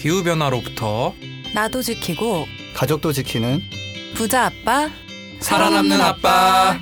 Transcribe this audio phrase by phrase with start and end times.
[0.00, 1.12] 기후 변화로부터
[1.54, 3.60] 나도 지키고 가족도 지키는
[4.14, 4.88] 부자 아빠
[5.40, 6.78] 살아남는 아빠.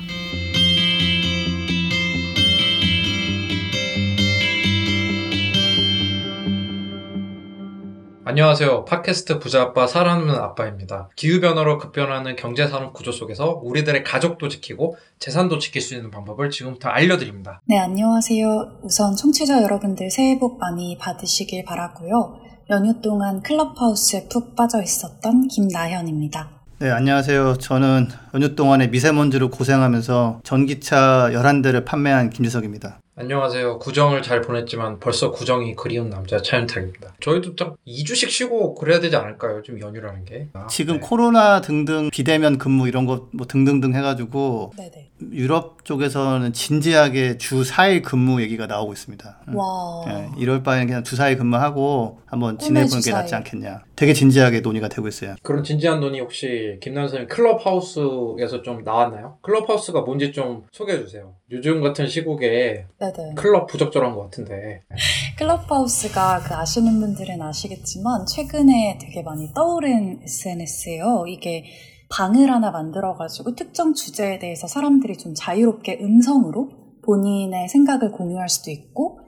[8.23, 8.85] 안녕하세요.
[8.85, 11.09] 팟캐스트 부자 아빠 살아남는 아빠입니다.
[11.17, 16.51] 기후 변화로 급변하는 경제 산업 구조 속에서 우리들의 가족도 지키고 재산도 지킬 수 있는 방법을
[16.51, 17.59] 지금부터 알려드립니다.
[17.65, 18.79] 네, 안녕하세요.
[18.83, 22.47] 우선 청취자 여러분들 새해 복 많이 받으시길 바라고요.
[22.71, 26.49] 연휴 동안 클럽하우스에 푹 빠져 있었던 김나현입니다.
[26.77, 27.57] 네, 안녕하세요.
[27.57, 32.99] 저는 연휴 동안에 미세먼지로 고생하면서 전기차 11대를 판매한 김지석입니다.
[33.21, 33.79] 안녕하세요.
[33.79, 37.15] 구정을 잘 보냈지만 벌써 구정이 그리운 남자 차윤탁입니다.
[37.19, 39.61] 저희도 딱 2주씩 쉬고 그래야 되지 않을까요?
[39.61, 40.47] 좀 연휴라는 게.
[40.53, 40.99] 아, 지금 네.
[41.01, 45.09] 코로나 등등 비대면 근무 이런 거 뭐 등등등 해가지고 네네.
[45.33, 49.41] 유럽 쪽에서는 진지하게 주 4일 근무 얘기가 나오고 있습니다.
[49.49, 49.55] 음.
[49.57, 50.05] 와.
[50.07, 53.37] 예, 이럴 바에는 그냥 두 4일 근무하고 한번 지내보는 주게 낫지 4일.
[53.37, 53.83] 않겠냐.
[53.97, 55.35] 되게 진지하게 논의가 되고 있어요.
[55.43, 59.37] 그런 진지한 논의 혹시 김나연 선생님 클럽하우스에서 좀 나왔나요?
[59.41, 61.33] 클럽하우스가 뭔지 좀 소개해 주세요.
[61.51, 63.33] 요즘 같은 시국에 네 네.
[63.35, 64.81] 클럽 부적절한 것 같은데.
[65.37, 71.25] 클럽하우스가 그 아시는 분들은 아시겠지만 최근에 되게 많이 떠오른 SNS예요.
[71.27, 71.65] 이게
[72.09, 76.69] 방을 하나 만들어가지고 특정 주제에 대해서 사람들이 좀 자유롭게 음성으로
[77.05, 79.19] 본인의 생각을 공유할 수도 있고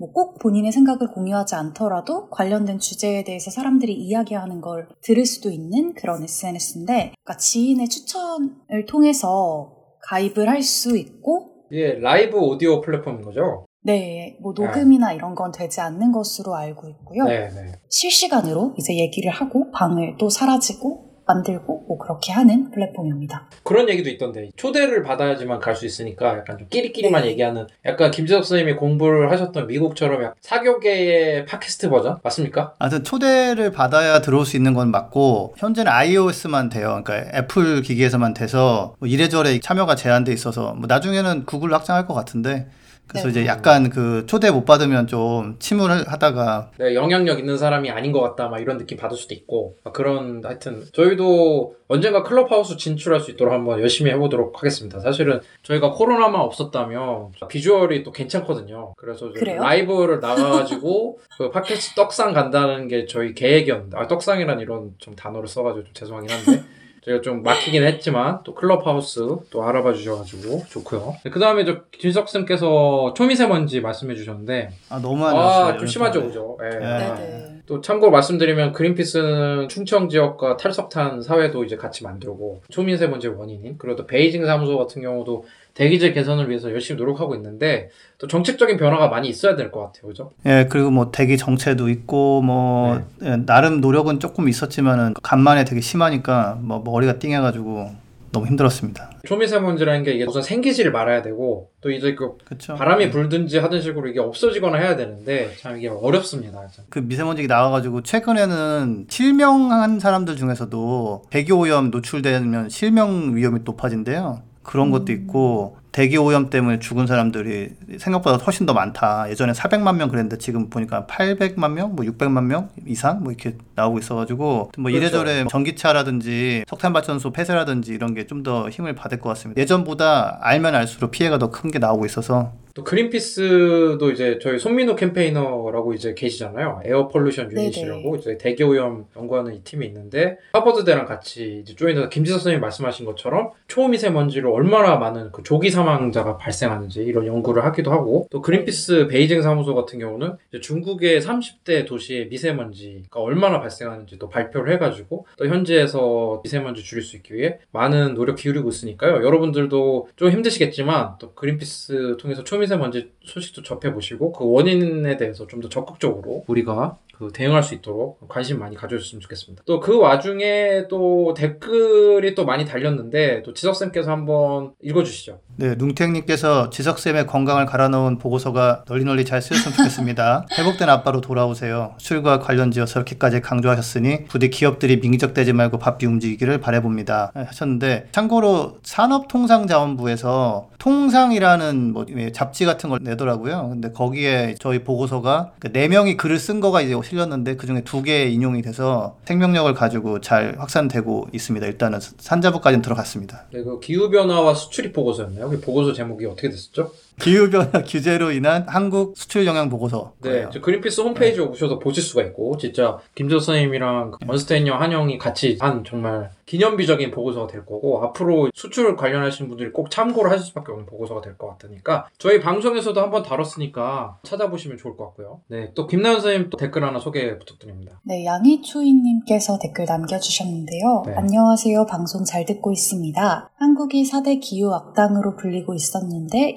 [0.00, 5.92] 뭐 꼭 본인의 생각을 공유하지 않더라도 관련된 주제에 대해서 사람들이 이야기하는 걸 들을 수도 있는
[5.94, 9.76] 그런 SNS인데 그러니까 지인의 추천을 통해서
[10.08, 13.66] 가입을 할 수 있고 이게 라이브 오디오 플랫폼인 거죠?
[13.82, 17.24] 네, 뭐 녹음이나 이런 건 되지 않는 것으로 알고 있고요.
[17.24, 17.72] 네, 네.
[17.88, 23.46] 실시간으로 이제 얘기를 하고 방을 또 사라지고 만들고 뭐 그렇게 하는 플랫폼입니다.
[23.62, 27.28] 그런 얘기도 있던데 초대를 받아야지만 갈 수 있으니까 약간 좀 끼리끼리만 네.
[27.28, 32.74] 얘기하는 약간 김지석 선생님이 공부를 하셨던 미국처럼 사교계의 팟캐스트 버전 맞습니까?
[32.78, 37.00] 하여튼 초대를 받아야 들어올 수 있는 건 맞고 현재는 iOS만 돼요.
[37.04, 42.66] 그러니까 애플 기기에서만 돼서 뭐 이래저래 참여가 제한돼 있어서 뭐 나중에는 구글로 확장할 것 같은데
[43.10, 43.30] 그래서 네.
[43.32, 48.20] 이제 약간 그 초대 못 받으면 좀 침울을 하다가 내가 영향력 있는 사람이 아닌 것
[48.20, 53.32] 같다 막 이런 느낌 받을 수도 있고 막 그런 하여튼 저희도 언젠가 클럽하우스 진출할 수
[53.32, 55.00] 있도록 한번 열심히 해보도록 하겠습니다.
[55.00, 58.94] 사실은 저희가 코로나만 없었다면 비주얼이 또 괜찮거든요.
[58.96, 59.28] 그래서?
[59.34, 65.84] 라이브를 나가가지고 그 팟캐스트 떡상 간다는 게 저희 계획이었는데 아 떡상이란 이런 좀 단어를 써가지고
[65.86, 66.64] 좀 죄송하긴 한데
[67.02, 71.16] 저희가 좀 막히긴 했지만 또 클럽하우스 또 알아봐 주셔가지고 좋고요.
[71.30, 75.74] 그 다음에 저 김석 쌤께서 초미세먼지 말씀해 주셨는데 아 너무 많이 왔어요.
[75.74, 76.58] 아좀 심하죠 그죠?
[76.62, 76.78] 예.
[76.78, 76.84] 네.
[76.84, 77.14] 아.
[77.14, 77.50] 네네.
[77.66, 84.06] 또 참고로 말씀드리면 그린피스는 충청 지역과 탈석탄 사회도 이제 같이 만들고 초미세먼지의 원인인 그리고 또
[84.06, 85.44] 베이징 사무소 같은 경우도
[85.74, 90.30] 대기질 개선을 위해서 열심히 노력하고 있는데 또 정책적인 변화가 많이 있어야 될 것 같아요, 그죠?
[90.46, 96.58] 예, 그리고 뭐 대기 정체도 있고 뭐 예, 나름 노력은 조금 있었지만은 간만에 되게 심하니까
[96.60, 99.10] 뭐 머리가 띵해가지고 너무 힘들었습니다.
[99.26, 102.74] 초미세먼지라는 게 이게 우선 생기지를 말아야 되고 또 이제 그 그렇죠.
[102.76, 106.66] 바람이 불든지 하던 식으로 이게 없어지거나 해야 되는데 참 이게 어렵습니다.
[106.72, 106.84] 참.
[106.90, 114.42] 그 미세먼지가 나와가지고 최근에는 실명한 사람들 중에서도 대기 오염 노출되면 실명 위험이 높아진대요.
[114.62, 119.28] 그런 것도 있고 대기 오염 때문에 죽은 사람들이 생각보다 훨씬 더 많다.
[119.28, 123.98] 예전에 400만 명 그랬는데 지금 보니까 800만 명, 뭐 600만 명 이상 뭐 이렇게 나오고
[123.98, 124.44] 있어가지고
[124.78, 124.96] 뭐 그렇죠.
[124.96, 129.60] 이래저래 전기차라든지 석탄 발전소 폐쇄라든지 이런 게 좀 더 힘을 받을 것 같습니다.
[129.60, 135.92] 예전보다 알면 알수록 피해가 더 큰 게 나오고 있어서 또 그린피스도 이제 저희 손민호 campaigner라고
[135.92, 136.80] 이제 계시잖아요.
[136.84, 142.40] Air Pollution Unit이라고 이제 대기 오염 연구하는 이 팀이 있는데 하버드대랑 같이 이제 join해서 김지석
[142.40, 148.40] 선생님이 말씀하신 것처럼 초미세먼지로 얼마나 많은 그 조기 사망자가 발생하는지 이런 연구를 하기도 하고 또
[148.40, 155.26] 그린피스 베이징 사무소 같은 경우는 이제 중국의 30대 도시의 미세먼지가 얼마나 발생하는지 또 발표를 해가지고
[155.36, 159.24] 또 현지에서 미세먼지 줄일 수 있기 위해 많은 노력 기울이고 있으니까요.
[159.24, 165.68] 여러분들도 좀 힘드시겠지만 또 그린피스 통해서 초미세 먼지 소식도 접해보시고 그 원인에 대해서 좀 더
[165.68, 169.62] 적극적으로 우리가 그 대응할 수 있도록 관심 많이 가져주셨으면 좋겠습니다.
[169.66, 175.40] 또 그 와중에 또 댓글이 또 많이 달렸는데 또 지석쌤께서 한번 읽어주시죠.
[175.56, 180.46] 네, 룽탱님께서 지석쌤의 건강을 갈아넣은 보고서가 널리 널리 잘 쓰였으면 좋겠습니다.
[180.56, 181.94] 회복된 아빠로 돌아오세요.
[181.98, 187.32] 술과 관련지어서 이렇게까지 강조하셨으니 부디 기업들이 민기적대지 말고 바삐 움직이기를 바라봅니다.
[187.34, 193.68] 하셨는데 참고로 산업통상자원부에서 통상이라는 뭐 잡지 같은 걸 내더라고요.
[193.70, 198.24] 근데 거기에 저희 보고서가 그네 명이 글을 쓴 거가 이제 실렸는데 그 중에 두 개
[198.28, 201.66] 인용이 돼서 생명력을 가지고 잘 확산되고 있습니다.
[201.66, 203.44] 일단은 산자부까지는 들어갔습니다.
[203.52, 205.50] 네, 그 기후 변화와 수출입 보고서였나요?
[205.50, 206.92] 그 보고서 제목이 어떻게 됐었죠?
[207.20, 210.12] 기후변화 규제로 인한 한국 수출 영향 보고서.
[210.20, 215.84] 네, 저 그린피스 홈페이지에 오셔서 보실 수가 있고 진짜 김재호 선생님이랑 원스테인녀 한영이 같이 한
[215.84, 221.20] 정말 기념비적인 보고서가 될 거고 앞으로 수출 관련하시는 분들이 꼭 참고를 하실 수밖에 없는 보고서가
[221.20, 225.40] 될 것 같으니까 저희 방송에서도 한번 다뤘으니까 찾아보시면 좋을 것 같고요.
[225.46, 228.00] 네, 또 김나연 선생님 또 댓글 하나 소개 부탁드립니다.
[228.02, 231.04] 네, 양희초이님께서 댓글 남겨주셨는데요.
[231.06, 231.14] 네.
[231.16, 231.86] 안녕하세요.
[231.86, 233.50] 방송 잘 듣고 있습니다.
[233.56, 236.54] 한국이 4대 기후 악당으로 불리고 있었는데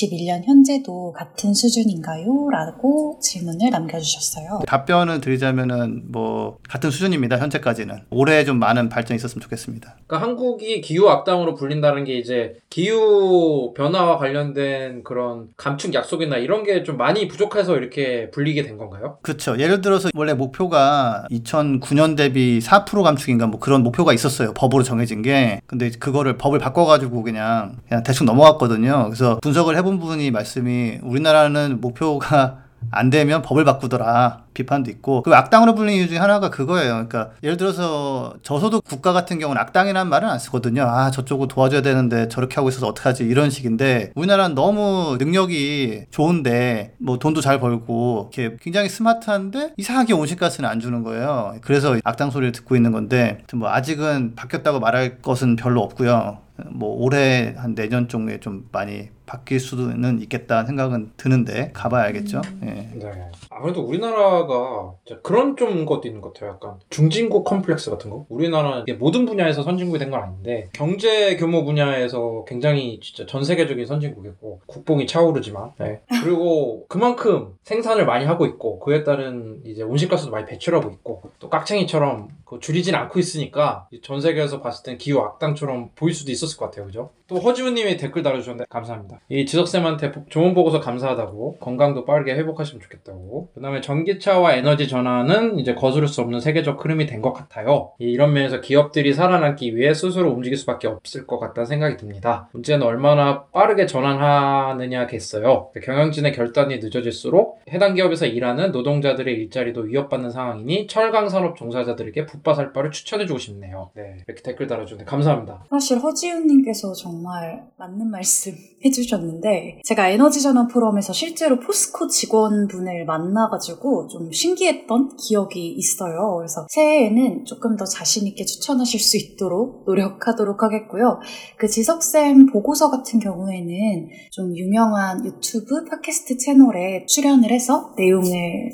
[0.00, 2.48] 2021년 현재도 같은 수준인가요?
[2.50, 4.60] 라고 질문을 남겨주셨어요.
[4.66, 7.38] 답변을 드리자면은 뭐 같은 수준입니다.
[7.38, 9.96] 현재까지는 올해 좀 많은 발전이 있었으면 좋겠습니다.
[10.06, 16.80] 그러니까 한국이 기후 악당으로 불린다는 게 이제 기후 변화와 관련된 그런 감축 약속이나 이런 게
[16.82, 19.18] 좀 많이 부족해서 이렇게 불리게 된 건가요?
[19.20, 19.58] 그렇죠.
[19.58, 24.54] 예를 들어서 원래 목표가 2009년 대비 4% 감축인가 뭐 그런 목표가 있었어요.
[24.54, 25.60] 법으로 정해진 게.
[25.66, 29.04] 근데 그거를 법을 바꿔가지고 그냥 그냥 대충 넘어갔거든요.
[29.10, 32.58] 그래서 분석을 해본 분이 말씀이 우리나라는 목표가
[32.90, 36.92] 안 되면 법을 바꾸더라 비판도 있고 그 악당으로 불리는 이유 중에 하나가 그거예요.
[36.92, 40.82] 그러니까 예를 들어서 저소득 국가 같은 경우는 악당이라는 말은 안 쓰거든요.
[40.82, 47.18] 아 저쪽을 도와줘야 되는데 저렇게 하고 있어서 어떡하지 이런 식인데 우리나라는 너무 능력이 좋은데 뭐
[47.18, 51.54] 돈도 잘 벌고 이렇게 굉장히 스마트한데 이상하게 온실가스는 안 주는 거예요.
[51.62, 56.38] 그래서 악당 소리를 듣고 있는 건데 뭐 아직은 바뀌었다고 말할 것은 별로 없고요.
[56.70, 62.42] 뭐 올해 한 내년 쪽에 좀 많이 바뀔 수는 있겠다는 생각은 드는데 가봐야 알겠죠.
[62.64, 62.66] 예.
[62.94, 63.30] 네.
[63.48, 66.50] 아무래도 우리나라가 그런 좀 것도 있는 것 같아요.
[66.50, 68.26] 약간 중진국 컴플렉스 같은 거.
[68.28, 74.62] 우리나라는 모든 분야에서 선진국이 된 건 아닌데 경제 규모 분야에서 굉장히 진짜 전 세계적인 선진국이고
[74.66, 76.00] 국뽕이 차오르지만 네.
[76.24, 82.30] 그리고 그만큼 생산을 많이 하고 있고 그에 따른 이제 온실가스도 많이 배출하고 있고 또 깍챙이처럼
[82.44, 86.86] 그 줄이진 않고 있으니까 전 세계에서 봤을 땐 기후 악당처럼 보일 수도 있었을 것 같아요.
[86.86, 87.10] 그죠?
[87.28, 89.19] 또 허지훈님이 댓글 달아주셨는데 감사합니다.
[89.28, 95.72] 이 지석쌤한테 좋은 보고서 감사하다고 건강도 빠르게 회복하시면 좋겠다고 그 다음에 전기차와 에너지 전환은 이제
[95.74, 97.92] 거스를 수 없는 세계적 흐름이 된 것 같아요.
[98.00, 102.48] 이- 이런 면에서 기업들이 살아남기 위해 스스로 움직일 수밖에 없을 것 같다는 생각이 듭니다.
[102.52, 105.70] 문제는 얼마나 빠르게 전환하느냐겠어요.
[105.82, 112.90] 경영진의 결단이 늦어질수록 해당 기업에서 일하는 노동자들의 일자리도 위협받는 상황이니 철강 산업 종사자들에게 붓바살 바를
[112.90, 113.90] 추천해주고 싶네요.
[113.94, 115.64] 네, 이렇게 댓글 달아주는데 감사합니다.
[115.70, 118.52] 사실 허지훈님께서 정말 맞는 말씀
[118.84, 126.36] 해주셨 는데 제가 에너지 전환 포럼에서 실제로 포스코 직원분을 만나가지고 좀 신기했던 기억이 있어요.
[126.36, 131.20] 그래서 새해에는 조금 더 자신있게 추천하실 수 있도록 노력하도록 하겠고요.
[131.58, 138.30] 그 지석쌤 보고서 같은 경우에는 좀 유명한 유튜브 팟캐스트 채널에 출연을 해서 내용을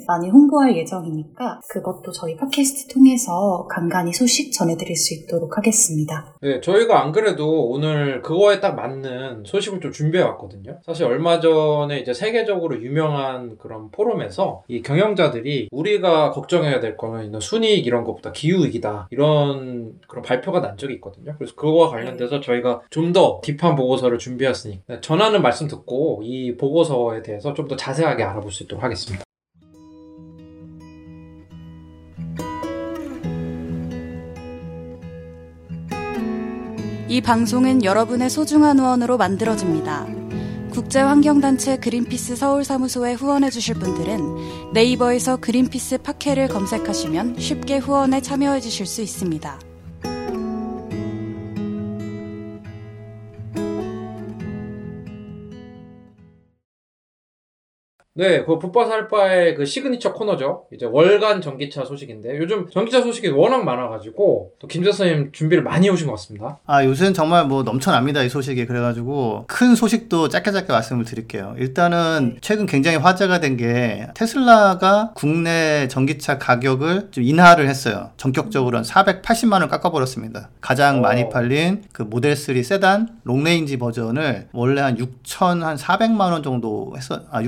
[0.07, 6.37] 많이 홍보할 예정이니까 그것도 저희 팟캐스트 통해서 간간히 소식 전해드릴 수 있도록 하겠습니다.
[6.43, 10.79] 네, 저희가 안 그래도 오늘 그거에 딱 맞는 소식을 좀 준비 해 왔거든요.
[10.85, 17.87] 사실 얼마 전에 이제 세계적으로 유명한 그런 포럼에서 이 경영자들이 우리가 걱정해야 될 거는 순이익
[17.87, 19.09] 이런 것보다 기후이익이다.
[19.11, 21.35] 이런 그런 발표가 난 적이 있거든요.
[21.39, 27.55] 그래서 그거와 관련돼서 저희가 좀 더 딥한 보고서를 준비했으니 전하는 말씀 듣고 이 보고서에 대해서
[27.55, 29.26] 좀 더 자세하게 알아볼 수 있도록 하겠습니다.
[37.09, 40.07] 이 방송은 여러분의 소중한 후원으로 만들어집니다.
[40.71, 49.61] 국제환경단체 그린피스 서울사무소에 후원해주실 분들은 네이버에서 그린피스 팟캐를 검색하시면 쉽게 후원에 참여해주실 수 있습니다.
[58.19, 60.65] 네, 그 부빠살빠의 그 시그니처 코너죠.
[60.73, 66.07] 이제 월간 전기차 소식인데 요즘 전기차 소식이 워낙 많아가지고 또 김재 선생님 준비를 많이 해오신
[66.07, 66.59] 것 같습니다.
[66.65, 68.65] 아, 요새는 정말 뭐 넘쳐납니다, 이 소식이.
[68.65, 71.55] 그래가지고, 큰 소식도 짧게 짧게 말씀을 드릴게요.
[71.59, 78.11] 일단은, 최근 굉장히 화제가 된 게, 테슬라가 국내 전기차 가격을 좀 인하를 했어요.
[78.17, 80.49] 전격적으로 한 480만원 깎아버렸습니다.
[80.61, 81.03] 가장 오.
[81.03, 86.95] 많이 팔린 그 모델 3 세단 롱레인지 버전을 원래 한 6천 한 400만 원 정도
[86.97, 87.43] 했어, 아,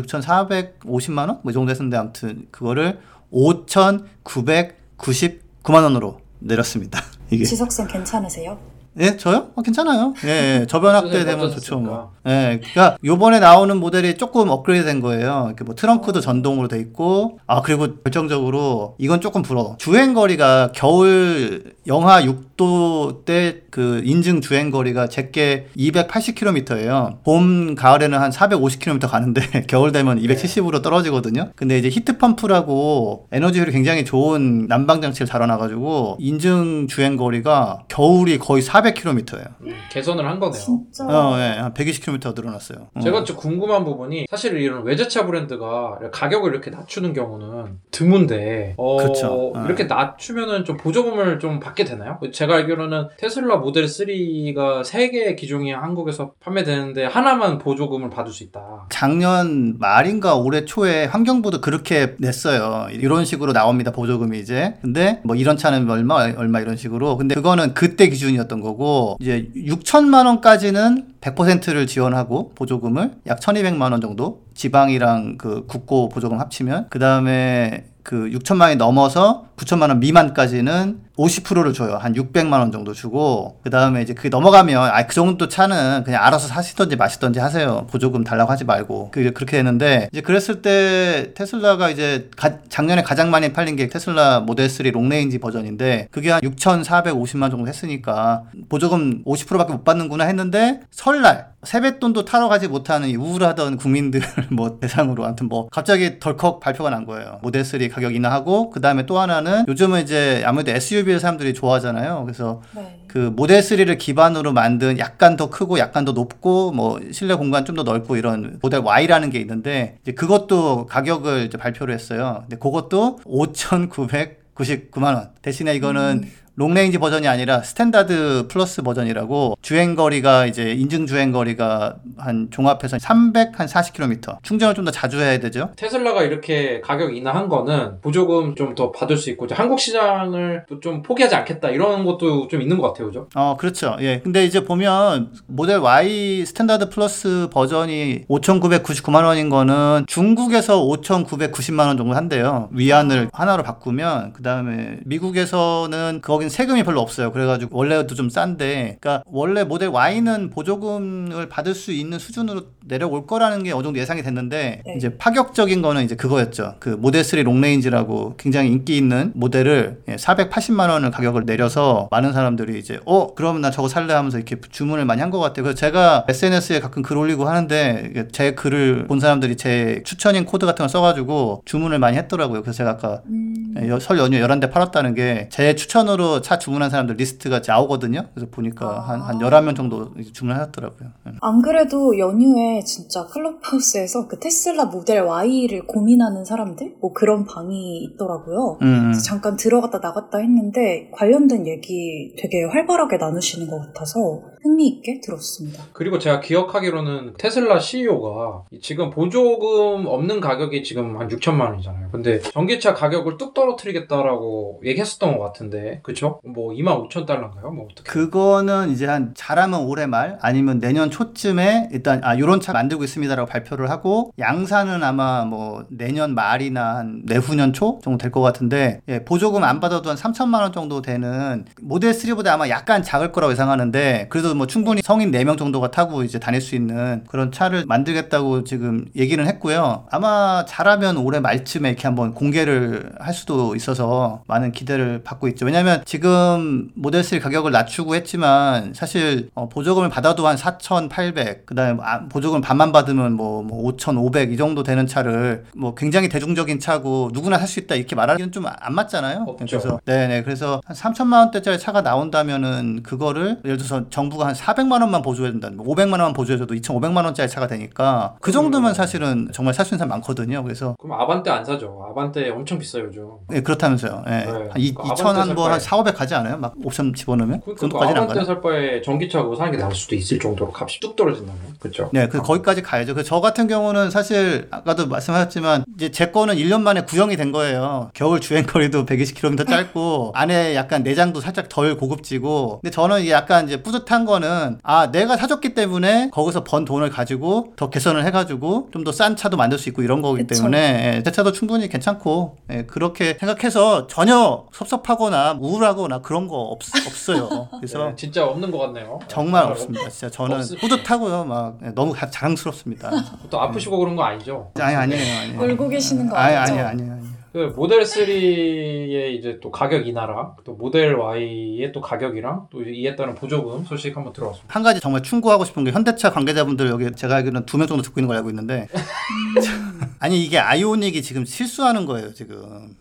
[0.84, 1.40] 6,450만 원?
[1.42, 2.98] 뭐 이 정도 했었는데, 아무튼, 그거를
[3.32, 7.02] 5,999만 원으로 내렸습니다.
[7.30, 7.44] 이게.
[7.44, 8.58] 지석쌤 괜찮으세요?
[9.00, 9.49] 예, 저요?
[9.55, 10.14] 어, 괜찮아요.
[10.25, 10.67] 예, 예.
[10.69, 11.61] 저변 확대 선생님 되면 어떠셨습니까?
[11.61, 12.12] 좋죠, 뭐.
[12.26, 15.45] 예, 그니까, 요번에 나오는 모델이 조금 업그레이드 된 거예요.
[15.49, 19.76] 이렇게 뭐, 트렁크도 전동으로 돼 있고, 아, 그리고 결정적으로, 이건 조금 부러워.
[19.78, 27.23] 주행거리가 겨울 영하 6도 때 그 인증 주행거리가 제게 280km예요.
[27.23, 31.52] 봄, 가을에는 한 450km 가는데, 겨울 되면 270으로 떨어지거든요.
[31.55, 39.49] 근데 이제 히트펌프라고 에너지 효율이 굉장히 좋은 난방장치를 달아놔가지고, 인증 주행거리가 겨울이 거의 400 400km예요.
[39.62, 40.61] 음, 개선을 한 거네요.
[40.61, 41.04] 진짜.
[41.07, 42.88] 어, 예, 한 120km 늘어났어요.
[42.95, 43.00] 어.
[43.00, 49.52] 제가 좀 궁금한 부분이 사실 이런 외제차 브랜드가 가격을 이렇게 낮추는 경우는 드문데 어, 그쵸.
[49.54, 49.64] 어.
[49.64, 52.18] 이렇게 낮추면은 좀 보조금을 좀 받게 되나요?
[52.33, 58.87] 제가 알기로는 테슬라 모델 3가 3개의 기종이 한국에서 판매되는데 하나만 보조금을 받을 수 있다.
[58.90, 62.88] 작년 말인가 올해 초에 환경부도 그렇게 냈어요.
[62.92, 63.92] 이런 식으로 나옵니다.
[63.92, 64.75] 보조금이 이제.
[64.80, 67.16] 근데 뭐 이런 차는 얼마 얼마 이런 식으로.
[67.16, 68.77] 근데 그거는 그때 기준이었던 거고
[69.20, 76.88] 이제 6천만 원까지는 100%를 지원하고 보조금을 약 1,200만 원 정도 지방이랑 그 국고 보조금 합치면
[76.90, 81.96] 그다음에 그 6천만 원이 넘어서 9천만 원 미만까지는 50%를 줘요.
[82.00, 86.22] 한 600만 원 정도 주고 그 다음에 이제 그게 넘어가면 아 그 정도 차는 그냥
[86.24, 87.86] 알아서 사시던지 마시던지 하세요.
[87.90, 89.10] 보조금 달라고 하지 말고.
[89.10, 94.40] 그 그렇게 했는데 이제 그랬을 때 테슬라가 이제 가- 작년에 가장 많이 팔린 게 테슬라
[94.40, 101.48] 모델 3 롱레인지 버전인데 그게 한 6,450만 정도 했으니까 보조금 50%밖에 못 받는구나 했는데 설날
[101.64, 107.04] 세뱃돈도 타러 가지 못하는 이 우울하던 국민들을 뭐 대상으로 아무튼 뭐 갑자기 덜컥 발표가 난
[107.06, 107.38] 거예요.
[107.42, 112.23] 모델 3 가격 인하하고 그 다음에 또 하나는 요즘은 이제 아무래도 SUV를 사람들이 좋아하잖아요.
[112.25, 113.00] 그래서 네.
[113.07, 117.76] 그 모델 3를 기반으로 만든 약간 더 크고 약간 더 높고 뭐 실내 공간 좀
[117.78, 122.38] 더 넓고 이런 모델 Y라는 게 있는데 이제 그것도 가격을 이제 발표를 했어요.
[122.43, 125.31] 근데 그것도 5,999만 원.
[125.43, 126.25] 대신에 이거는
[126.58, 133.60] 롱레인지 버전이 아니라 스탠다드 플러스 버전이라고 주행 거리가 이제 인증 주행 거리가 한 종합해서 300
[133.60, 134.42] 한 40km.
[134.42, 135.70] 충전을 좀 더 자주 해야 되죠.
[135.76, 141.34] 테슬라가 이렇게 가격 인하한 거는 보조금 좀 더 받을 수 있고 한국 시장을 또좀 포기하지
[141.36, 143.28] 않겠다 이런 것도 좀 있는 것 같아요, 그죠?
[143.34, 143.96] 어, 그렇죠.
[144.00, 144.20] 예.
[144.20, 152.14] 근데 이제 보면 모델 Y 스탠다드 플러스 버전이 5,999만 원인 거는 중국에서 5,990만 원 정도
[152.14, 152.68] 한대요.
[152.72, 157.31] 위안을 한화로 바꾸면 그다음에 미국에서는 거긴 세금이 별로 없어요.
[157.33, 163.26] 그래 가지고 원래도 좀 싼데 그러니까 원래 모델 Y는 보조금을 받을 수 있는 수준으로 내려올
[163.26, 164.95] 거라는 게 어느 정도 예상이 됐는데 네.
[164.97, 166.76] 이제 파격적인 거는 이제 그거였죠.
[166.81, 172.78] 그 모델 3 롱레인지라고 굉장히 인기 있는 모델을 예, 480만 원을 가격을 내려서 많은 사람들이
[172.78, 175.62] 이제 어 그러면 나 저거 살래 하면서 이렇게 주문을 많이 한 것 같아요.
[175.64, 180.78] 그래서 제가 SNS에 가끔 글 올리고 하는데 제 글을 본 사람들이 제 추천인 코드 같은
[180.85, 182.62] 걸 써가지고 주문을 많이 했더라고요.
[182.62, 186.90] 그래서 제가 아까 음, 예, 여- 설 연휴 11대 팔았다는 게 제 추천으로 차 주문한
[186.90, 188.28] 사람들 리스트가 나오거든요.
[188.35, 191.09] 그래서 보니까 한, 한 11명 정도 주문하셨더라고요.
[191.26, 191.33] 예.
[191.40, 196.97] 안 그래도 연휴에 진짜 클럽하우스에서 그 테슬라 모델 Y를 고민하는 사람들?
[197.00, 198.78] 뭐 그런 방이 있더라고요.
[198.83, 199.12] 음, 음.
[199.12, 205.84] 잠깐 들어갔다 나갔다 했는데 관련된 얘기 되게 활발하게 나누시는 것 같아서 흥미있게 들었습니다.
[205.92, 212.08] 그리고 제가 기억하기로는 테슬라 CEO가 지금 보조금 없는 가격이 지금 한 6천만 원이잖아요.
[212.12, 216.40] 근데 전기차 가격을 뚝 떨어뜨리겠다라고 얘기했었던 것 같은데, 그쵸?
[216.44, 217.70] 뭐 2만 5천 달러인가요?
[217.70, 218.08] 뭐 어떻게?
[218.10, 223.48] 그거는 이제 한 잘하면 올해 말 아니면 내년 초쯤에 일단 아 요런 차 만들고 있습니다라고
[223.48, 229.25] 발표를 하고 양산은 아마 뭐 내년 말이나 한 내후년 초 정도 될 것 같은데 예,
[229.25, 234.26] 보조금 안 받아도 한 3천만 원 정도 되는 모델 3보다 아마 약간 작을 거라고 예상하는데
[234.28, 239.06] 그래도 뭐 충분히 성인 4명 정도가 타고 이제 다닐 수 있는 그런 차를 만들겠다고 지금
[239.16, 240.06] 얘기는 했고요.
[240.10, 245.64] 아마 잘하면 올해 말쯤에 이렇게 한번 공개를 할 수도 있어서 많은 기대를 받고 있죠.
[245.66, 252.20] 왜냐면 지금 모델 3 가격을 낮추고 했지만 사실 어, 보조금을 받아도 한 4,800, 그다음에 아,
[252.28, 257.56] 보조금 반만 받으면 뭐, 뭐 5,500 이 정도 되는 차를 뭐 굉장히 대중적인 차고 누구나
[257.58, 259.44] 살 수 있다 이렇게 말하기는 좀 안 맞잖아요.
[259.46, 259.66] 없죠.
[259.78, 265.00] 그래서 네네 그래서 한 3천만 원대짜리 차가 나온다면은 그거를 예를 들어서 정부 가 한 400만
[265.02, 269.75] 원만 보조해 준다, 뭐 500만 원만 보조해줘도 2,500만 원짜리 차가 되니까 그 정도면 사실은 정말
[269.75, 270.62] 살 수 있는 사람 많거든요.
[270.62, 272.07] 그래서 그럼 아반떼 안 사죠.
[272.11, 273.26] 아반떼 엄청 비싸요, 요즘.
[273.52, 274.25] 예, 그렇다면서요.
[274.26, 274.30] 예.
[274.30, 274.45] 네.
[274.47, 276.57] 한 이, 그 2천 한뭐한 아반떼 4, 500 가지 않아요?
[276.59, 277.61] 막 옵션 집어넣으면?
[277.61, 278.45] 그 그러니까 그 정도까지는 안 아반떼 가요?
[278.47, 281.61] 살 바에 전기차 그거 사는 게 나을 수도 있을 정도로 값이 뚝 떨어진다면.
[281.78, 282.11] 그쵸?
[282.12, 283.14] 네, 그 거기까지 가야죠.
[283.14, 288.11] 그 저 같은 경우는 사실 아까도 말씀하셨지만 이제 제 거는 1년 만에 구형이 된 거예요.
[288.14, 292.80] 겨울 주행 거리도 120km 짧고 안에 약간 내장도 살짝 덜 고급지고.
[292.83, 297.88] 근데 저는 약간 이제 뿌듯한 거는 아 내가 사줬기 때문에 거기서 번 돈을 가지고 더
[297.90, 300.54] 개선을 해가지고 좀 더 싼 차도 만들 수 있고 이런 거기 그쵸.
[300.56, 306.80] 때문에 예, 제 차도 충분히 괜찮고 예, 그렇게 생각해서 전혀 섭섭하거나 우울하거나 그런 거 없,
[307.06, 307.68] 없어요.
[307.80, 309.18] 그래서 네, 진짜 없는 것 같네요.
[309.28, 310.08] 정말 없- 없습니다.
[310.11, 310.87] 진짜 저는 없습니다.
[310.87, 311.44] 뿌듯하고요.
[311.44, 313.11] 막 예, 너무 가- 자랑스럽습니다.
[313.50, 314.70] 또 아프시고 그런 거 아니죠?
[314.78, 315.38] 아니 아니에요.
[315.56, 315.73] 아니에요.
[315.73, 316.73] 울고 계시는 거 아니 아니죠?
[316.75, 316.88] 아니에요.
[316.88, 317.17] 아니에요.
[317.52, 323.35] 그 모델 3의 이제 또 가격 인하랑 또 모델 Y의 또 가격이랑 또 이에 따른
[323.35, 324.73] 보조금 소식 한번 들어봤습니다.
[324.75, 328.21] 한 가지 정말 충고하고 싶은 게 현대차 관계자분들 여기 제가 알기로는 두 명 정도 듣고
[328.21, 328.88] 있는 걸 알고 있는데
[330.21, 332.97] 아니 이게 아이오닉이 지금 실수하는 거예요 지금.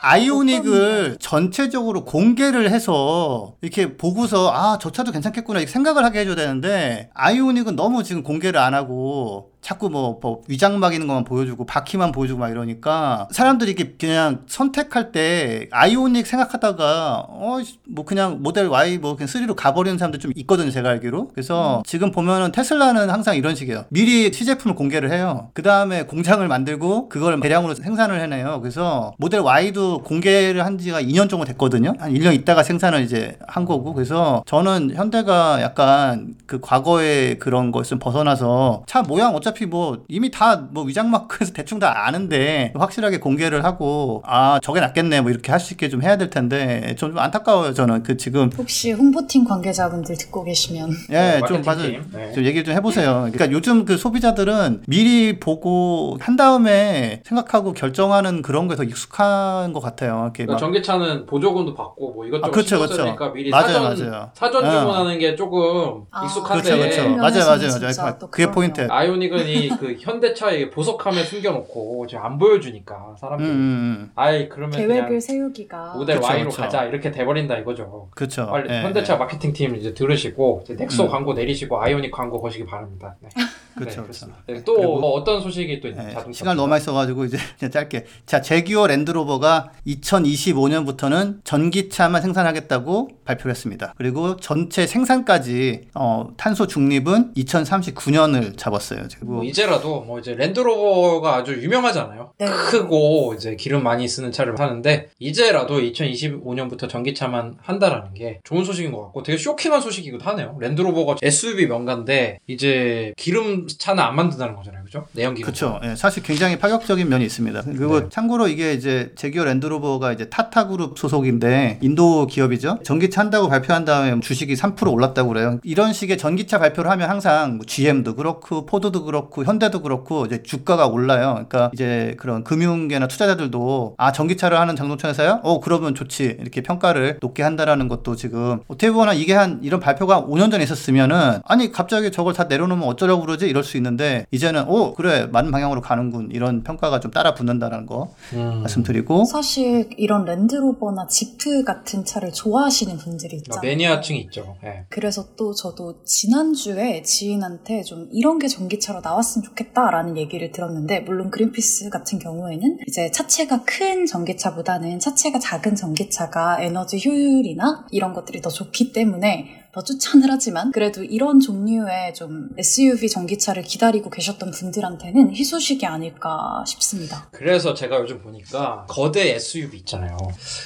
[0.00, 7.10] 아이오닉을 전체적으로 공개를 해서 이렇게 보고서 아, 저 차도 괜찮겠구나 이렇게 생각을 하게 해줘야 되는데
[7.14, 12.40] 아이오닉은 너무 지금 공개를 안 하고 자꾸 뭐, 뭐 위장 막이는 것만 보여주고 바퀴만 보여주고
[12.40, 19.16] 막 이러니까 사람들이 이렇게 그냥 선택할 때 아이오닉 생각하다가 어 뭐 그냥 모델 Y 뭐
[19.16, 21.28] 그냥 3로 가버리는 사람들 좀 있거든요 제가 알기로.
[21.28, 23.84] 그래서 지금 보면은 테슬라는 항상 이런 식이에요.
[23.88, 25.50] 미리 시제품을 공개를 해요.
[25.54, 28.60] 그 다음에 공장을 만들고 그걸 대량으로 생산을 해내요.
[28.60, 31.94] 그래서 모델 Y도 공개를 한 지가 2년 정도 됐거든요.
[31.98, 33.94] 한 1년 있다가 생산을 이제 한 거고.
[33.94, 40.30] 그래서 저는 현대가 약간 그 과거의 그런 것을 벗어나서 차 모양 어차 피 뭐 이미
[40.30, 45.50] 다 뭐 위장 마크에서 대충 다 아는데 확실하게 공개를 하고 아 저게 낫겠네 뭐 이렇게
[45.52, 49.44] 할 수 있게 좀 해야 될 텐데 좀, 좀 안타까워요 저는 그 지금 혹시 홍보팀
[49.44, 51.82] 관계자분들 듣고 계시면 예, 네, 좀 맞아.
[51.82, 52.02] 팀.
[52.12, 52.32] 네.
[52.32, 53.28] 좀 얘기를 좀 해보세요.
[53.32, 59.80] 그러니까 요즘 그 소비자들은 미리 보고 한 다음에 생각하고 결정하는 그런 거에 더 익숙한 것
[59.80, 60.22] 같아요.
[60.24, 62.94] 이렇게 그러니까 막 전기차는 보조금도 받고 뭐 이것저것 아, 그렇죠, 그렇죠.
[62.96, 64.30] 쓰니까 미리 맞아요, 사전 맞아요.
[64.34, 64.70] 사전 예.
[64.70, 67.02] 주문하는 게 조금 아, 익숙한데 그렇죠, 그렇죠.
[67.02, 67.16] 네.
[67.16, 68.18] 맞아요, 맞아요, 맞아요.
[68.20, 68.50] 또 그게.
[68.50, 68.86] 포인트.
[68.90, 75.20] 아이오닉은 이 그 현대차의 보석함에 숨겨놓고 지금 안 보여주니까 음, 사람들이 음, 아이 그러면 계획을
[75.20, 76.62] 세우기가 모델 그쵸, Y로 그쵸.
[76.62, 78.08] 가자 이렇게 돼버린다 이거죠.
[78.10, 78.46] 그렇죠.
[78.46, 79.18] 빨리 예, 현대차 예.
[79.18, 81.08] 마케팅 팀 이제 들으시고 이제 넥소 음.
[81.08, 83.14] 광고 내리시고 아이오닉 광고 거시기 바랍니다.
[83.20, 83.28] 네.
[83.78, 84.04] 그렇죠,
[84.46, 84.54] 네.
[84.54, 86.08] 네, 또 그리고- 뭐 어떤 소식이 또 있나요?
[86.08, 88.06] 예, 자동차 시간 너무 많이 써가지고 이제 그냥 짧게.
[88.26, 93.94] 자, 제규어 랜드로버가 2025년부터는 전기차만 생산하겠다고 발표를 했습니다.
[93.96, 99.04] 그리고 전체 생산까지 어, 탄소 중립은 2039년을 잡았어요.
[99.18, 102.32] 그리고 뭐 이제라도 뭐 이제 랜드로버가 아주 유명하잖아요.
[102.38, 102.46] 네.
[102.46, 109.02] 크고 이제 기름 많이 쓰는 차를 사는데 이제라도 2025년부터 전기차만 한다라는 게 좋은 소식인 것
[109.02, 110.56] 같고 되게 쇼킹한 소식이기도 하네요.
[110.60, 115.06] 랜드로버가 SUV 명가인데 이제 기름 차는 안 만든다는 거잖아요, 그죠?
[115.12, 115.44] 내연기름.
[115.44, 115.80] 그렇죠.
[115.84, 117.62] 예, 사실 굉장히 파격적인 면이 있습니다.
[117.62, 118.06] 그리고 네.
[118.10, 122.78] 참고로 이게 이제 제기어 랜드로버가 이제 타타 그룹 소속인데 인도 기업이죠.
[122.84, 125.58] 전기차 한다고 발표한 다음에 주식이 3% 올랐다고 그래요.
[125.62, 130.86] 이런 식의 전기차 발표를 하면 항상 뭐 GM도 그렇고 포드도 그렇고 현대도 그렇고 이제 주가가
[130.86, 131.32] 올라요.
[131.34, 135.40] 그러니까 이제 그런 금융계나 투자자들도 아 전기차를 하는 장동차 회사야?
[135.42, 140.24] 어 그러면 좋지 이렇게 평가를 높게 한다라는 것도 지금 어떻게 보면 이게 한 이런 발표가
[140.24, 144.94] 5년 전에 있었으면은 아니 갑자기 저걸 다 내려놓으면 어쩌려고 그러지 이럴 수 있는데 이제는 오
[144.94, 148.60] 그래 맞는 방향으로 가는군 이런 평가가 좀 따라 붙는다라는 거 음.
[148.60, 153.60] 말씀드리고 사실 이런 랜드로버나 지프 같은 차를 좋아하시는 분 들이 아, 있잖아요.
[153.62, 154.56] 매니아층이 있죠.
[154.64, 154.84] 예.
[154.88, 161.90] 그래서 또 저도 지난주에 지인한테 좀 이런 게 전기차로 나왔으면 좋겠다라는 얘기를 들었는데 물론 그린피스
[161.90, 168.92] 같은 경우에는 이제 차체가 큰 전기차보다는 차체가 작은 전기차가 에너지 효율이나 이런 것들이 더 좋기
[168.92, 176.62] 때문에 더 추천을 하지만 그래도 이런 종류의 좀 SUV 전기차를 기다리고 계셨던 분들한테는 희소식이 아닐까
[176.66, 177.28] 싶습니다.
[177.32, 180.16] 그래서 제가 요즘 보니까 거대 SUV 있잖아요.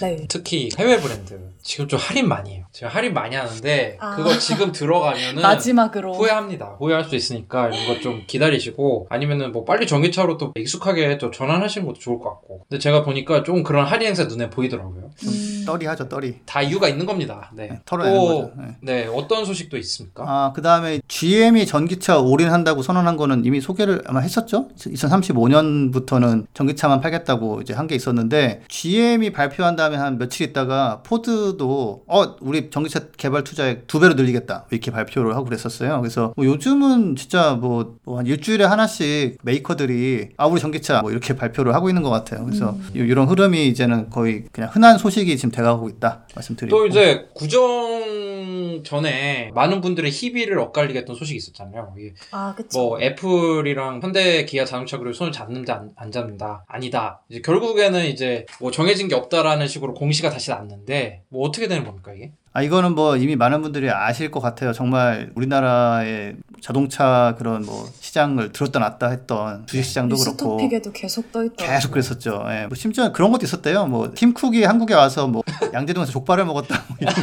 [0.02, 0.26] 네.
[0.28, 2.64] 특히 해외 브랜드 지금 좀 할인 많이 해요.
[2.72, 4.16] 지금 할인 많이 하는데 아.
[4.16, 6.76] 그거 지금 들어가면은 마지막으로 후회합니다.
[6.78, 11.86] 후회할 수 있으니까 이런 거 좀 기다리시고 아니면은 뭐 빨리 전기차로 또 익숙하게 또 전환하시는
[11.86, 12.66] 것도 좋을 것 같고.
[12.68, 15.10] 근데 제가 보니까 좀 그런 할인 행사 눈에 보이더라고요.
[15.24, 17.52] 음, 떨이 하죠 떨이 다 이유가 있는 겁니다.
[17.54, 17.70] 네.
[17.84, 18.52] 털어내는 또, 거죠.
[18.60, 18.66] 네.
[18.80, 20.24] 네, 어떤 소식도 있습니까?
[20.26, 24.68] 아, 그 다음에 GM이 전기차 올인한다고 선언한 거는 이미 소개를 아마 했었죠?
[24.78, 32.36] 2035년부터는 전기차만 팔겠다고 이제 한 게 있었는데, GM이 발표한 다음에 한 며칠 있다가 포드도, 어,
[32.40, 34.66] 우리 전기차 개발 투자액 두 배로 늘리겠다.
[34.70, 36.00] 이렇게 발표를 하고 그랬었어요.
[36.00, 41.74] 그래서 뭐 요즘은 진짜 뭐, 뭐한 일주일에 하나씩 메이커들이, 아, 우리 전기차 뭐 이렇게 발표를
[41.74, 42.44] 하고 있는 것 같아요.
[42.44, 42.88] 그래서 음.
[42.94, 46.22] 이- 이런 흐름이 이제는 거의 그냥 흔한 소식이 지금 돼가고 있다.
[46.36, 46.76] 말씀드리고.
[46.76, 51.94] 또 이제 구정 전에 많은 분들의 희비를 엇갈리게 했던 소식이 있었잖아요.
[52.32, 52.54] 아.
[52.74, 57.20] 뭐 애플이랑 현대 기아 자동차 그룹이 손을 잡는다 안, 안 잡는다 아니다.
[57.28, 62.12] 이제 결국에는 이제 뭐 정해진 게 없다라는 식으로 공시가 다시 났는데 뭐 어떻게 되는 겁니까
[62.14, 62.32] 이게?
[62.54, 64.74] 아, 이거는 뭐 이미 많은 분들이 아실 것 같아요.
[64.74, 71.74] 정말 우리나라의 자동차 그런 뭐 시장을 들었다 놨다 했던 주식 시장도 그렇고 뉴스토픽에도 계속 떠있더라고요.
[71.76, 72.44] 계속 그랬었죠.
[72.50, 72.66] 예.
[72.66, 73.86] 뭐 심지어 그런 것도 있었대요.
[73.86, 75.42] 뭐 팀 쿡이 한국에 와서 뭐
[75.72, 76.84] 양재동에서 족발을 먹었다.
[76.88, 77.14] 뭐 이런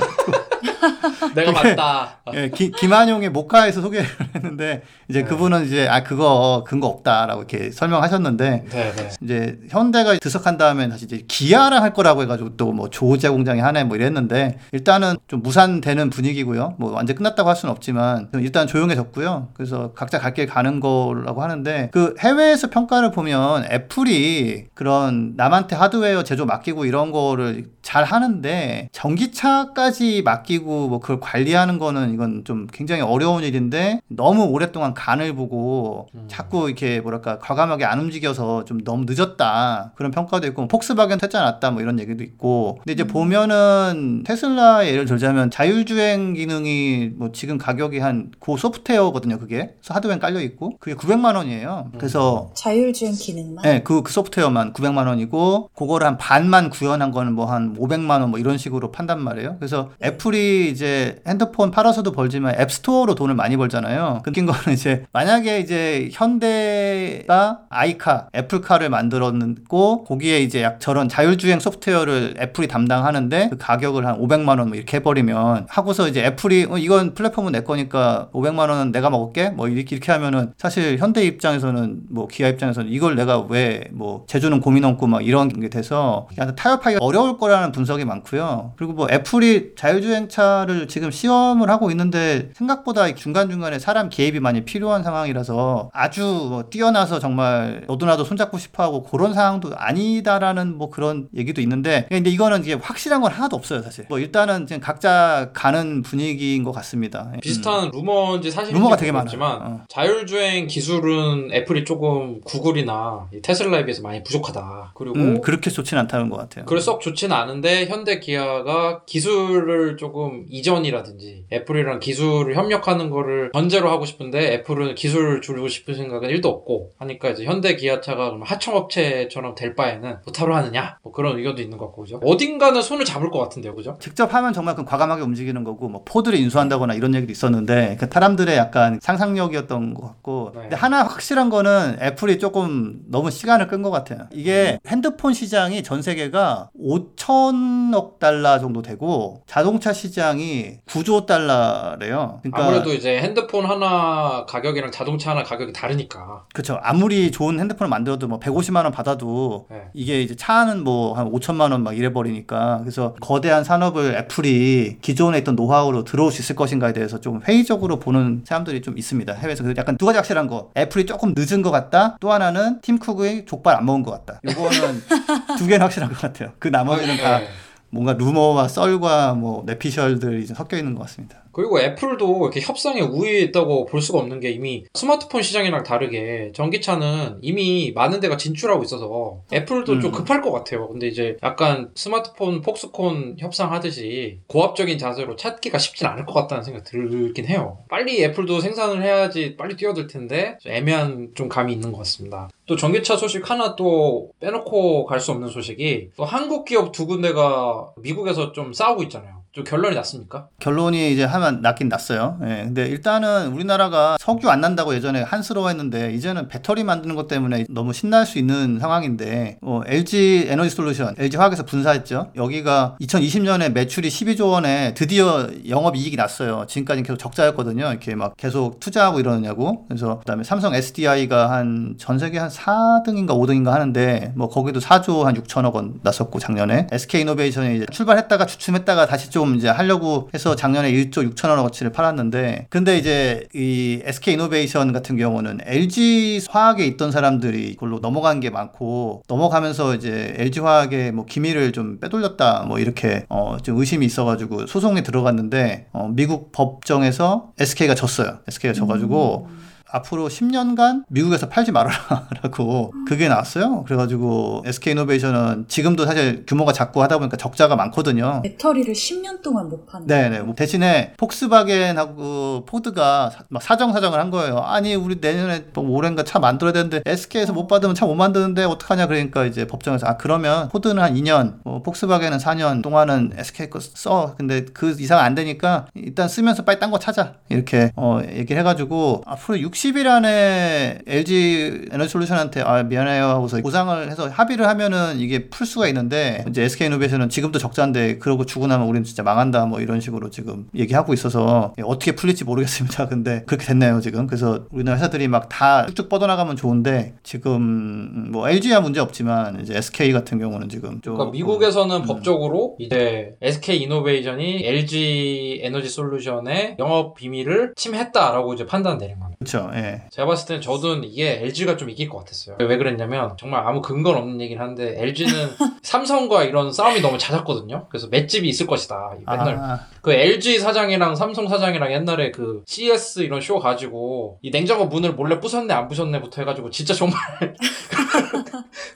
[1.36, 2.10] 내가 맞다.
[2.34, 5.26] 예, 기- 김한용의 모카에서 소개를 했는데 이제 네.
[5.28, 9.10] 그분은 이제 아 그거 근거 없다라고 이렇게 설명하셨는데 네, 네.
[9.22, 13.84] 이제 현대가 들썩한 다음에 다시 이제 기아랑 할 거라고 해가지고 또 뭐 조제 공장이 하네
[13.86, 16.76] 뭐 이랬는데 일단은 좀 무산되는 분위기고요.
[16.78, 19.50] 뭐 완전 끝났다고 할 수는 없지만 일단 조용해졌고요.
[19.54, 26.24] 그래서 각자 갈 길 가는 거라고 하는데 그 해외에서 평가를 보면 애플이 그런 남한테 하드웨어
[26.24, 33.02] 제조 맡기고 이런 거를 잘 하는데 전기차까지 맡기고 뭐 그걸 관리하는 거는 이건 좀 굉장히
[33.02, 36.26] 어려운 일인데 너무 오랫동안 간을 보고 음.
[36.28, 41.42] 자꾸 이렇게 뭐랄까 과감하게 안 움직여서 좀 너무 늦었다 그런 평가도 있고 뭐 폭스바겐 퇴짜
[41.42, 47.58] 났다 뭐 이런 얘기도 있고 근데 이제 보면은 테슬라 예를 들자면 자율주행 기능이 뭐 지금
[47.58, 53.64] 가격이 한 고 소프트웨어거든요 그게 그래서 하드웨어 깔려 있고 그게 900만 원이에요 그래서 자율주행 기능만.
[53.64, 58.30] 네, 그, 그 소프트웨어만 900만 원이고 그거를 한 반만 구현한 거는 뭐 한 500만 원
[58.30, 59.56] 뭐 이런 식으로 판단 말이에요.
[59.58, 64.22] 그래서 애플이 이제 핸드폰 팔아서도 벌지만 앱스토어로 돈을 많이 벌잖아요.
[64.28, 72.36] 웃긴 거는 이제 만약에 이제 현대가 아이카, 애플카를 만들었고 거기에 이제 약 저런 자율주행 소프트웨어를
[72.40, 77.52] 애플이 담당하는데 그 가격을 한 500만 원뭐 이렇게 해버리면 하고서 이제 애플이 어, 이건 플랫폼은
[77.52, 82.48] 내 거니까 500만 원은 내가 먹을게 뭐 이렇게 이렇게 하면은 사실 현대 입장에서는 뭐 기아
[82.48, 87.38] 입장에서는 이걸 내가 왜 뭐 재주는 곰이 넘고 막 이런 게 돼서 그냥 타협하기가 어려울
[87.38, 88.74] 거라는 분석이 많고요.
[88.78, 95.04] 그리고 뭐 애플이 자율주행차 를 지금 시험을 하고 있는데 생각보다 중간중간에 사람 개입이 많이 필요한
[95.04, 101.30] 상황이라서 아주 뭐 뛰어나서 정말 너도 나도 손잡고 싶어 하고 그런 상황도 아니다라는 뭐 그런
[101.36, 104.06] 얘기도 있는데 근데 이거는 이게 확실한 건 하나도 없어요, 사실.
[104.10, 107.32] 뭐 일단은 지금 각자 가는 분위기인 것 같습니다.
[107.42, 109.40] 비슷한 루머인지 사실인지 루머가 되게 많아요.
[109.42, 109.82] 어.
[109.90, 114.92] 자율주행 기술은 애플이 조금 구글이나 이 테슬라에 비해서 많이 부족하다.
[114.96, 116.66] 그리고 음, 그렇게 좋진 않다는 것 같아요.
[116.66, 124.06] 그래 썩 좋지는 않은데 현대 기아가 기술을 조금 이전이라든지 애플이랑 기술을 협력하는 거를 전제로 하고
[124.06, 130.18] 싶은데 애플은 기술을 줄이고 싶은 생각은 1도 없고 하니까 이제 현대 기아차가 하청업체처럼 될 바에는
[130.26, 130.98] 못하러 하느냐?
[131.02, 132.20] 뭐 그런 의견도 있는 것 같고 그죠?
[132.24, 133.98] 어딘가는 손을 잡을 것 같은데요 그죠?
[134.00, 138.56] 직접 하면 정말 그 과감하게 움직이는 거고 뭐 포드를 인수한다거나 이런 얘기도 있었는데 그 사람들의
[138.56, 140.52] 약간 상상력이었던 것 같고.
[140.54, 140.62] 네.
[140.62, 144.28] 근데 하나 확실한 거는 애플이 조금 너무 시간을 끈 것 같아요.
[144.34, 152.40] 이게 핸드폰 시장이 전 세계가 5천억 달러 정도 되고 자동차 시장 이 9조 달러래요.
[152.44, 156.44] 그러니까 아무래도 이제 핸드폰 하나 가격이랑 자동차 하나 가격이 다르니까.
[156.54, 156.78] 그렇죠.
[156.84, 159.84] 아무리 좋은 핸드폰을 만들어도 뭐 150만 원 받아도 네.
[159.94, 165.38] 이게 이제 차는 뭐 한 5천만 원 막 이래 버리니까 그래서 거대한 산업을 애플이 기존에
[165.40, 169.64] 있던 노하우로 들어올 수 있을 것인가에 대해서 좀 회의적으로 보는 사람들이 좀 있습니다 해외에서.
[169.64, 170.70] 그래서 약간 두 가지 확실한 거.
[170.78, 172.18] 애플이 조금 늦은 것 같다.
[172.20, 174.42] 또 하나는 팀 쿡의 족발 안 먹은 것 같다.
[174.44, 175.02] 이거는
[175.58, 176.50] 두 개는 확실한 것 같아요.
[176.60, 177.48] 그 나머지는 다 네.
[177.92, 183.40] 뭔가 루머와 썰과 뭐 내피셜들이 좀 섞여 있는 것 같습니다 그리고 애플도 이렇게 협상에 우위에
[183.42, 189.42] 있다고 볼 수가 없는 게 이미 스마트폰 시장이랑 다르게 전기차는 이미 많은 데가 진출하고 있어서
[189.52, 190.12] 애플도 좀 음.
[190.14, 190.88] 급할 것 같아요.
[190.88, 197.46] 근데 이제 약간 스마트폰 폭스콘 협상하듯이 고압적인 자세로 찾기가 쉽진 않을 것 같다는 생각 들긴
[197.48, 197.80] 해요.
[197.90, 202.50] 빨리 애플도 생산을 해야지 빨리 뛰어들 텐데 좀 애매한 좀 감이 있는 것 같습니다.
[202.68, 207.90] 또 전기차 소식 하나 또 빼놓고 갈 수 없는 소식이 또 한국 기업 두 군데가
[207.98, 209.39] 미국에서 좀 싸우고 있잖아요.
[209.52, 210.48] 좀 결론이 났습니까?
[210.60, 212.38] 결론이 이제 하면 났긴 났어요.
[212.44, 212.64] 예.
[212.66, 218.26] 근데 일단은 우리나라가 석유 안 난다고 예전에 한스러워했는데 이제는 배터리 만드는 것 때문에 너무 신날
[218.28, 222.32] 수 있는 상황인데 어, LG 에너지 솔루션, LG 화학에서 분사했죠.
[222.36, 226.66] 여기가 2020년에 매출이 12조 원에 드디어 영업 이익이 났어요.
[226.68, 227.90] 지금까지 계속 적자였거든요.
[227.90, 229.86] 이렇게 막 계속 투자하고 이러느냐고.
[229.88, 235.34] 그래서 그다음에 삼성 SDI가 한 전 세계 한 4등인가 5등인가 하는데 뭐 거기도 4조 한
[235.36, 241.34] 6천억 원 났었고 작년에 SK 이노베이션이 출발했다가 주춤했다가 다시 좀 이제 하려고 해서 작년에 1조
[241.34, 248.00] 6천억 원어치를 팔았는데 근데 이제 이 SK 이노베이션 같은 경우는 LG 화학에 있던 사람들이 그걸로
[248.00, 253.78] 넘어간 게 많고 넘어가면서 이제 LG 화학의 뭐 기밀을 좀 빼돌렸다 뭐 이렇게 어 좀
[253.78, 258.40] 의심이 있어가지고 소송에 들어갔는데 어 미국 법정에서 SK가 졌어요.
[258.48, 259.48] SK가 져가지고
[259.92, 263.84] 앞으로 10년간 미국에서 팔지 말아라라고 그게 나왔어요.
[263.86, 268.42] 그래가지고 SK 이노베이션은 지금도 사실 규모가 작고 하다 보니까 적자가 많거든요.
[268.44, 270.08] 배터리를 10년 동안 못 파는.
[270.08, 270.40] 네네.
[270.42, 274.60] 뭐 대신에 폭스바겐하고 포드가 사- 막 사정 사정을 한 거예요.
[274.60, 279.06] 아니 우리 내년에 뭐 올해인가 차 만들어야 되는데 SK에서 못 받으면 차 못 만드는데 어떡하냐
[279.06, 284.34] 그러니까 이제 법정에서 아 그러면 포드는 한 2년, 뭐 폭스바겐은 4년 동안은 SK 거 써.
[284.38, 289.22] 근데 그 이상 안 되니까 일단 쓰면서 빨리 딴 거 찾아 이렇게 어 얘기를 해가지고
[289.28, 295.66] 앞으로 60일 안에 LG 에너지 솔루션한테 아 미안해요 하고서 보상을 해서 합의를 하면은 이게 풀
[295.68, 300.00] 수가 있는데 이제 SK 이노베이션은 지금도 적자인데 그러고 주고 나면 우리는 진짜 망한다 뭐 이런
[300.00, 303.08] 식으로 지금 얘기하고 있어서 어떻게 풀릴지 모르겠습니다.
[303.10, 304.28] 근데 그렇게 됐네요 지금.
[304.28, 310.12] 그래서 우리나라 회사들이 막 다 쭉쭉 뻗어나가면 좋은데 지금 뭐 LG야 문제 없지만 이제 SK
[310.14, 312.04] 같은 경우는 지금 좀 그러니까 미국에서는 음.
[312.04, 319.38] 법적으로 이제 SK 이노베이션이 LG 에너지 솔루션의 영업 비밀을 침해했다라고 이제 판단 내린 겁니다.
[319.40, 319.69] 그렇죠.
[319.76, 320.02] 예.
[320.12, 322.56] 제가 봤을 때는 저도 이게 LG가 좀 이길 것 같았어요.
[322.60, 325.32] 왜 그랬냐면 정말 아무 근거 없는 얘기를 하는데 LG는
[325.84, 327.88] 삼성과 이런 싸움이 너무 잦았거든요.
[327.90, 329.12] 그래서 맷집이 있을 것이다.
[329.26, 334.86] 맨날 아, 그 LG 사장이랑 삼성 사장이랑 옛날에 그 CS 이런 쇼 가지고 이 냉장고
[334.86, 337.18] 문을 몰래 부쉈네 안 부쉈네부터 해가지고 진짜 정말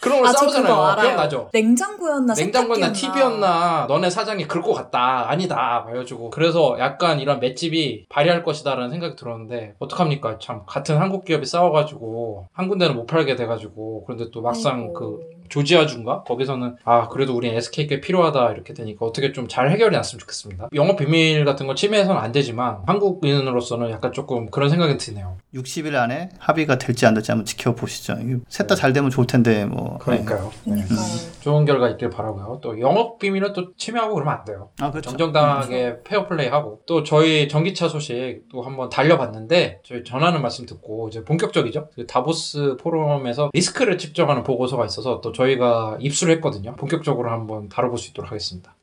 [0.02, 0.96] 그런 걸 아, 싸우잖아요.
[1.02, 1.50] 기억나죠?
[1.54, 2.92] 냉장고였나 냉장고였나.
[2.92, 9.76] TV였나 너네 사장이 긁고 갔다 아니다 해가지고 그래서 약간 이런 맷집이 발휘할 것이다라는 생각이 들었는데
[9.80, 14.94] 어떡합니까 참 같은 한국 기업이 싸워가지고 한 군데는 못 팔게 돼가지고 그런데 또 막상 아이고.
[14.94, 19.96] 그 조지아주인가 거기서는 아 그래도 우리 SK 꽤 필요하다 이렇게 되니까 어떻게 좀 잘 해결이
[19.96, 25.38] 났으면 좋겠습니다 영업 비밀 같은 거 침해해서는 안 되지만 한국인으로서는 약간 조금 그런 생각이 드네요
[25.54, 28.16] 60일 안에 합의가 될지 안 될지 한번 지켜보시죠.
[28.48, 29.98] 셋 다 잘 되면 좋을 텐데 뭐.
[30.00, 30.74] 그러니까요 네.
[30.76, 31.00] 그러니까요.
[31.42, 35.10] 좋은 결과 있길 바라고요 또 영업 비밀은 또 침해하고 그러면 안 돼요 아 그렇죠.
[35.12, 41.90] 정정당하게 페어플레이하고 또 저희 전기차 소식 또 한번 달려봤는데 저희 전하는 말씀 듣고 이제 본격적이죠.
[41.96, 46.76] 그 다보스 포럼에서 리스크를 측정하는 보고서가 있어서 또 저희 가 입수를 했거든요.
[46.76, 48.76] 본격적으로 한번 다뤄볼 수 있도록 하겠습니다.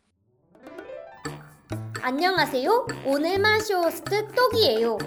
[2.03, 2.87] 안녕하세요.
[3.05, 4.99] 오늘 마쇼호스트 똑이에요.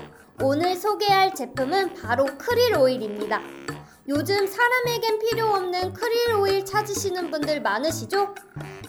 [0.42, 3.42] 오늘 소개할 제품은 바로 크릴 오일입니다.
[4.08, 8.36] 요즘 사람에겐 필요 없는 크릴 오일 찾으시는 분들 많으시죠?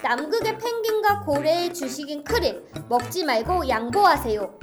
[0.02, 4.58] 남극의 펭귄과 고래의 주식인 크릴, 먹지 말고 양보하세요.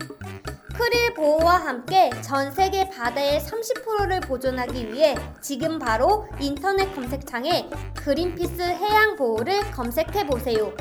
[0.81, 9.15] 크릴 보호와 함께 전 세계 바다의 30%를 보존하기 위해 지금 바로 인터넷 검색창에 그린피스 해양
[9.15, 10.73] 보호를 검색해 보세요.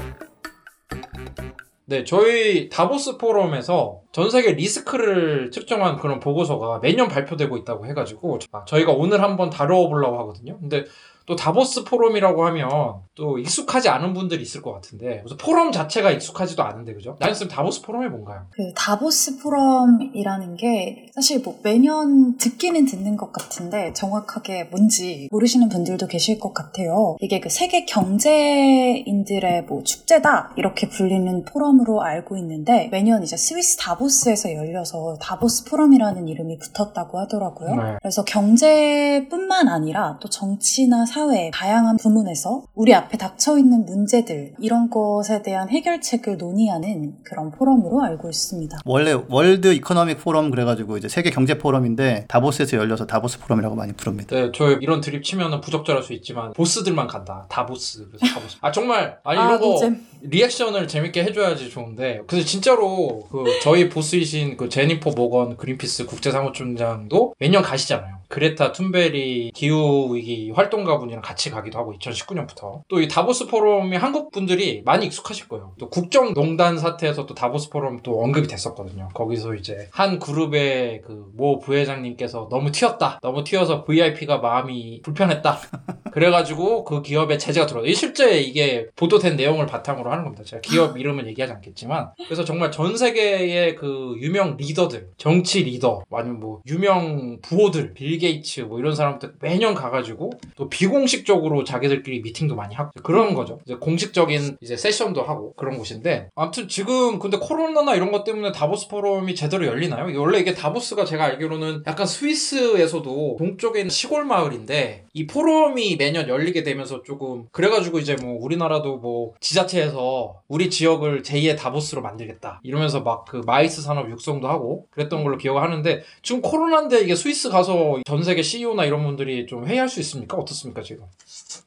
[1.84, 8.64] 네, 저희 다보스 포럼에서 전 세계 리스크를 측정한 그런 보고서가 매년 발표되고 있다고 해가지고 아,
[8.64, 10.58] 저희가 오늘 한번 다뤄보려고 하거든요.
[10.60, 10.86] 근데
[11.30, 16.64] 또 다보스 포럼이라고 하면 또 익숙하지 않은 분들이 있을 것 같은데 무슨 포럼 자체가 익숙하지도
[16.64, 17.16] 않은데 그죠?
[17.20, 18.46] 나연쌤 다보스 포럼이 뭔가요?
[18.50, 26.08] 그 다보스 포럼이라는 게 사실 뭐 매년 듣기는 듣는 것 같은데 정확하게 뭔지 모르시는 분들도
[26.08, 27.16] 계실 것 같아요.
[27.20, 34.52] 이게 그 세계 경제인들의 뭐 축제다 이렇게 불리는 포럼으로 알고 있는데 매년 이제 스위스 다보스에서
[34.52, 37.76] 열려서 다보스 포럼이라는 이름이 붙었다고 하더라고요.
[37.76, 37.98] 네.
[38.02, 45.42] 그래서 경제뿐만 아니라 또 정치나 사회 다양한 부문에서 우리 앞에 닥쳐 있는 문제들 이런 것에
[45.42, 48.78] 대한 해결책을 논의하는 그런 포럼으로 알고 있습니다.
[48.84, 54.34] 원래 World Economic Forum 그래가지고 이제 세계 경제 포럼인데 다보스에서 열려서 다보스 포럼이라고 많이 부릅니다.
[54.34, 57.46] 네, 저 이런 드립 치면은 부적절할 수 있지만 보스들만 간다.
[57.48, 58.06] 다보스.
[58.08, 58.56] 그래서 다보스.
[58.60, 60.06] 아 정말 아니 아, 이런 거 노잼.
[60.22, 67.62] 리액션을 재밌게 해줘야지 좋은데 그래서 진짜로 그 저희 보스이신 그 제니퍼 모건 그린피스 국제사무총장도 매년
[67.62, 68.20] 가시잖아요.
[68.28, 74.30] 그레타 툰베리 기후 위기 활동가분 이랑 같이 가기도 하고 2019년부터 또 이 다보스 포럼이 한국
[74.30, 75.72] 분들이 많이 익숙하실 거예요.
[75.78, 79.08] 또 국정농단 사태에서 또 다보스 포럼 또 언급이 됐었거든요.
[79.14, 83.18] 거기서 이제 한 그룹의 그 모 부회장님께서 너무 튀었다.
[83.22, 85.58] 너무 튀어서 VIP가 마음이 불편했다.
[86.12, 87.90] 그래가지고 그 기업에 제재가 들어요.
[87.92, 90.42] 실제 이게 보도된 내용을 바탕으로 하는 겁니다.
[90.44, 92.10] 제가 기업 이름은 얘기하지 않겠지만.
[92.26, 98.62] 그래서 정말 전 세계의 그 유명 리더들, 정치 리더, 아니면 뭐 유명 부호들, 빌 게이츠
[98.62, 103.60] 뭐 이런 사람들 매년 가가지고 또 비공 식적으로 자기들끼리 미팅도 많이 하고 그런 거죠.
[103.64, 108.88] 이제 공식적인 이제 세션도 하고 그런 곳인데 아무튼 지금 근데 코로나나 이런 것 때문에 다보스
[108.88, 110.18] 포럼이 제대로 열리나요?
[110.20, 116.62] 원래 이게 다보스가 제가 알기로는 약간 스위스에서도 동쪽에 있는 시골 마을인데 이 포럼이 매년 열리게
[116.62, 123.24] 되면서 조금 그래가지고 이제 뭐 우리나라도 뭐 지자체에서 우리 지역을 제2의 다보스로 만들겠다 이러면서 막
[123.24, 128.42] 그 마이스 산업 육성도 하고 그랬던 걸로 기억하는데 지금 코로나인데 이게 스위스 가서 전 세계
[128.42, 130.36] CEO나 이런 분들이 좀 회의할 수 있습니까?
[130.36, 131.04] 어떻습니까 지금?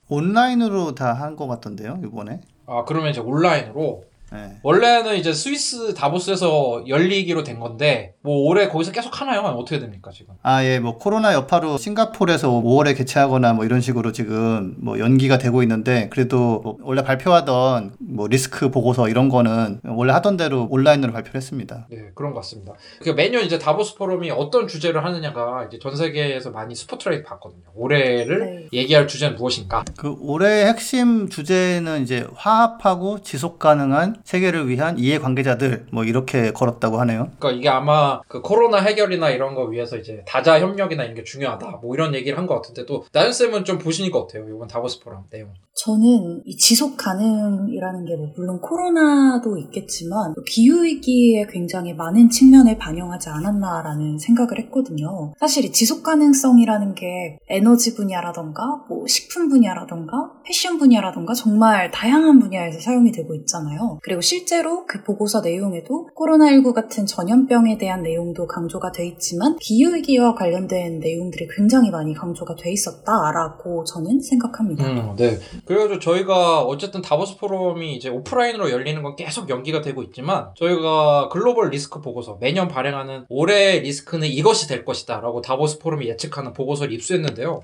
[0.09, 2.41] 온라인으로 다 한 것 같던데요 이번에.
[2.65, 4.57] 아 그러면 이제 온라인으로 네.
[4.63, 9.41] 원래는 이제 스위스 다보스에서 열리기로 된 건데 뭐 올해 거기서 계속 하나요?
[9.41, 10.33] 어떻게 됩니까 지금?
[10.41, 15.61] 아, 예, 뭐, 코로나 여파로 싱가포르에서 5월에 개최하거나 뭐 이런 식으로 지금 뭐 연기가 되고
[15.61, 21.35] 있는데, 그래도 뭐 원래 발표하던 뭐 리스크 보고서 이런 거는 원래 하던 대로 온라인으로 발표를
[21.35, 21.87] 했습니다.
[21.89, 22.73] 네, 그런 것 같습니다.
[22.99, 27.63] 그러니까 매년 이제 다보스 포럼이 어떤 주제를 하느냐가 이제 전 세계에서 많이 스포트라이트 받거든요.
[27.75, 29.83] 올해를 얘기할 주제는 무엇인가?
[29.97, 37.29] 그 올해의 핵심 주제는 이제 화합하고 지속 가능한 세계를 위한 이해관계자들 뭐 이렇게 걸었다고 하네요.
[37.39, 41.79] 그러니까 이게 아마 그 코로나 해결이나 이런 거 위해서 이제 다자 협력이나 이런 게 중요하다.
[41.81, 44.45] 뭐 이런 얘기를 한 것 같은데 또 나연 쌤은 좀 보시니까 어때요?
[44.49, 45.49] 이번 다보스 포럼 내용.
[45.75, 52.77] 저는 이 지속 가능이라는 게 뭐 물론 코로나도 있겠지만 또 기후 위기에 굉장히 많은 측면을
[52.77, 55.33] 반영하지 않았나라는 생각을 했거든요.
[55.39, 60.13] 사실 이 지속 가능성이라는 게 에너지 분야라던가 뭐 식품 분야라던가
[60.45, 63.99] 패션 분야라던가 정말 다양한 분야에서 사용이 되고 있잖아요.
[64.03, 70.99] 그리고 실제로 그 보고서 내용에도 코로나19 같은 전염병에 대한 내용도 강조가 돼 있지만 기후위기와 관련된
[70.99, 74.85] 내용들이 굉장히 많이 강조가 돼 있었다라고 저는 생각합니다.
[74.85, 75.37] 음, 네.
[75.65, 81.69] 그래가지고 저희가 어쨌든 다보스 포럼이 이제 오프라인으로 열리는 건 계속 연기가 되고 있지만 저희가 글로벌
[81.69, 87.61] 리스크 보고서 매년 발행하는 올해 리스크는 이것이 될 것이다 라고 다보스 포럼이 예측하는 보고서를 입수했는데요.